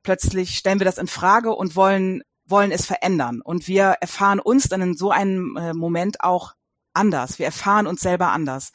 [0.03, 3.41] plötzlich stellen wir das in Frage und wollen wollen es verändern.
[3.43, 6.53] Und wir erfahren uns dann in so einem äh, Moment auch
[6.97, 7.39] anders.
[7.39, 8.73] Wir erfahren uns selber anders.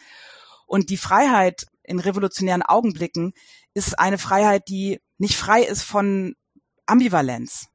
[0.65, 3.33] Und die Freiheit in revolutionären Augenblicken
[3.73, 6.35] ist eine Freiheit, die nicht frei ist von
[6.85, 7.67] Ambivalenz.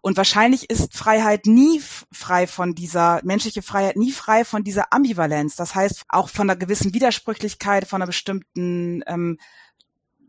[0.00, 5.56] Und wahrscheinlich ist Freiheit nie frei von dieser, menschliche Freiheit nie frei von dieser Ambivalenz.
[5.56, 9.38] Das heißt, auch von einer gewissen Widersprüchlichkeit, von einer bestimmten ähm,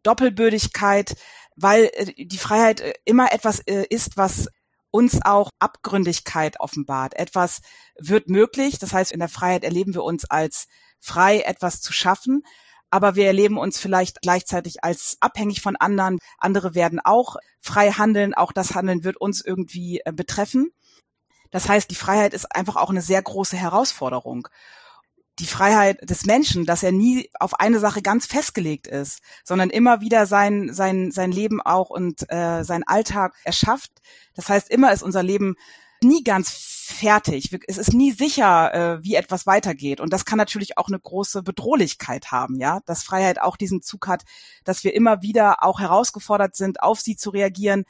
[0.04, 1.16] Doppelbödigkeit,
[1.56, 4.50] weil äh, die Freiheit äh, immer etwas äh, ist, was
[4.92, 7.16] uns auch Abgründigkeit offenbart.
[7.16, 7.62] Etwas
[8.00, 8.80] wird möglich.
[8.80, 10.68] Das heißt, in der Freiheit erleben wir uns als
[11.00, 12.44] frei, etwas zu schaffen
[12.90, 16.20] aber wir erleben uns vielleicht gleichzeitig als abhängig von anderen.
[16.38, 20.72] Andere werden auch frei handeln, auch das Handeln wird uns irgendwie äh, betreffen.
[21.52, 24.48] Das heißt, die Freiheit ist einfach auch eine sehr große Herausforderung.
[25.40, 30.02] Die Freiheit des Menschen, dass er nie auf eine Sache ganz festgelegt ist, sondern immer
[30.02, 33.92] wieder sein, sein, sein Leben auch und äh, sein Alltag erschafft.
[34.36, 35.56] Das heißt, immer ist unser Leben
[36.04, 36.50] nie ganz
[36.88, 37.50] fertig.
[37.68, 40.00] Es ist nie sicher, äh, wie etwas weitergeht.
[40.00, 44.08] Und das kann natürlich auch eine große Bedrohlichkeit haben, ja, dass Freiheit auch diesen Zug
[44.08, 44.24] hat,
[44.64, 47.84] dass wir immer wieder auch herausgefordert sind, auf sie zu reagieren,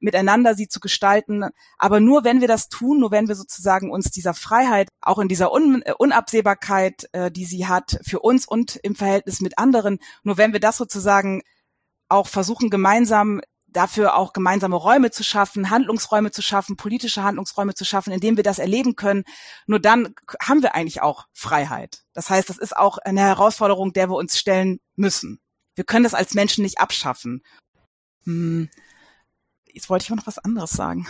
[0.00, 1.44] miteinander sie zu gestalten.
[1.78, 5.28] Aber nur wenn wir das tun, nur wenn wir sozusagen uns dieser Freiheit, auch in
[5.28, 9.98] dieser Un äh, Unabsehbarkeit, äh, die sie hat, für uns und im Verhältnis mit anderen,
[10.22, 11.42] nur wenn wir das sozusagen
[12.08, 13.40] auch versuchen, gemeinsam
[13.72, 18.36] dafür auch gemeinsame Räume zu schaffen, Handlungsräume zu schaffen, politische Handlungsräume zu schaffen, in denen
[18.36, 19.24] wir das erleben können.
[19.66, 22.04] Nur dann haben wir eigentlich auch Freiheit.
[22.12, 25.40] Das heißt, das ist auch eine Herausforderung, der wir uns stellen müssen.
[25.74, 27.42] Wir können das als Menschen nicht abschaffen.
[28.24, 28.68] Hm.
[29.72, 31.08] Jetzt wollte ich auch noch was anderes sagen.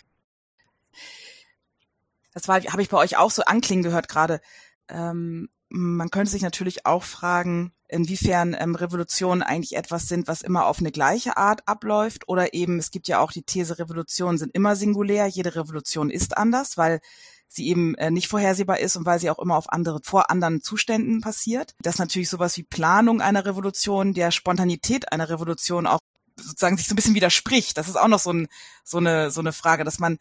[2.32, 4.40] Das war, habe ich bei euch auch so anklingen gehört gerade.
[4.88, 10.66] Ähm, man könnte sich natürlich auch fragen, inwiefern ähm, Revolutionen eigentlich etwas sind, was immer
[10.66, 14.54] auf eine gleiche Art abläuft oder eben, es gibt ja auch die These, Revolutionen sind
[14.54, 17.00] immer singulär, jede Revolution ist anders, weil
[17.48, 20.62] sie eben äh, nicht vorhersehbar ist und weil sie auch immer auf andere, vor anderen
[20.62, 21.74] Zuständen passiert.
[21.82, 25.98] Dass natürlich sowas wie Planung einer Revolution, der Spontanität einer Revolution auch
[26.36, 27.76] sozusagen sich so ein bisschen widerspricht.
[27.76, 28.48] Das ist auch noch so, ein,
[28.84, 30.18] so, eine, so eine Frage, dass man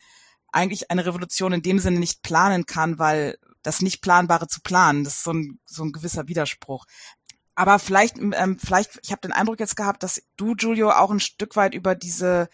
[0.51, 5.03] eigentlich eine Revolution in dem Sinne nicht planen kann, weil das nicht Planbare zu planen,
[5.03, 6.85] das ist so ein, so ein gewisser Widerspruch.
[7.55, 11.19] Aber vielleicht, ähm, vielleicht, ich habe den Eindruck jetzt gehabt, dass du, Giulio, auch ein
[11.19, 12.49] Stück weit über diese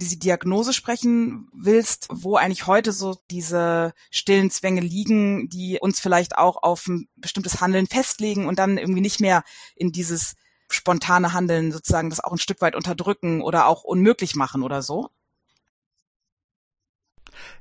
[0.00, 6.36] diese Diagnose sprechen willst, wo eigentlich heute so diese stillen Zwänge liegen, die uns vielleicht
[6.36, 9.42] auch auf ein bestimmtes Handeln festlegen und dann irgendwie nicht mehr
[9.74, 10.34] in dieses
[10.68, 15.08] spontane Handeln sozusagen das auch ein Stück weit unterdrücken oder auch unmöglich machen oder so?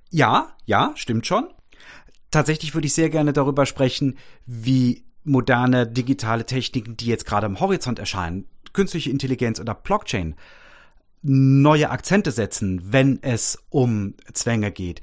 [0.10, 1.54] Ja, ja, stimmt schon.
[2.32, 7.60] Tatsächlich würde ich sehr gerne darüber sprechen, wie moderne digitale Techniken, die jetzt gerade am
[7.60, 10.36] Horizont erscheinen, künstliche Intelligenz oder Blockchain,
[11.22, 15.02] neue Akzente setzen, wenn es um Zwänge geht.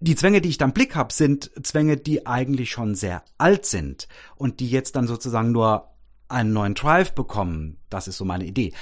[0.00, 3.64] Die Zwänge, die ich da im Blick habe, sind Zwänge, die eigentlich schon sehr alt
[3.64, 5.94] sind und die jetzt dann sozusagen nur
[6.28, 7.78] einen neuen Drive bekommen.
[7.88, 8.72] Das ist so meine Idee.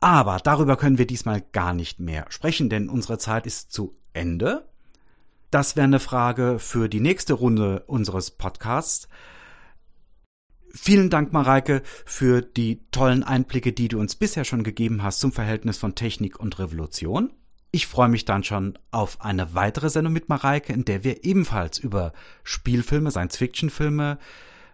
[0.00, 4.68] Aber darüber können wir diesmal gar nicht mehr sprechen, denn unsere Zeit ist zu Ende.
[5.50, 9.08] Das wäre eine Frage für die nächste Runde unseres Podcasts.
[10.72, 15.32] Vielen Dank, Mareike, für die tollen Einblicke, die du uns bisher schon gegeben hast zum
[15.32, 17.32] Verhältnis von Technik und Revolution.
[17.70, 21.78] Ich freue mich dann schon auf eine weitere Sendung mit Mareike, in der wir ebenfalls
[21.78, 22.12] über
[22.42, 24.18] Spielfilme, Science-Fiction-Filme,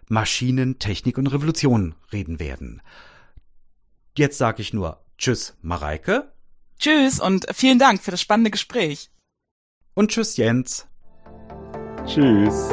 [0.09, 2.81] Maschinen, Technik und Revolution reden werden.
[4.17, 6.31] Jetzt sage ich nur Tschüss, Mareike.
[6.79, 9.09] Tschüss und vielen Dank für das spannende Gespräch.
[9.93, 10.87] Und tschüss, Jens.
[12.05, 12.69] Tschüss.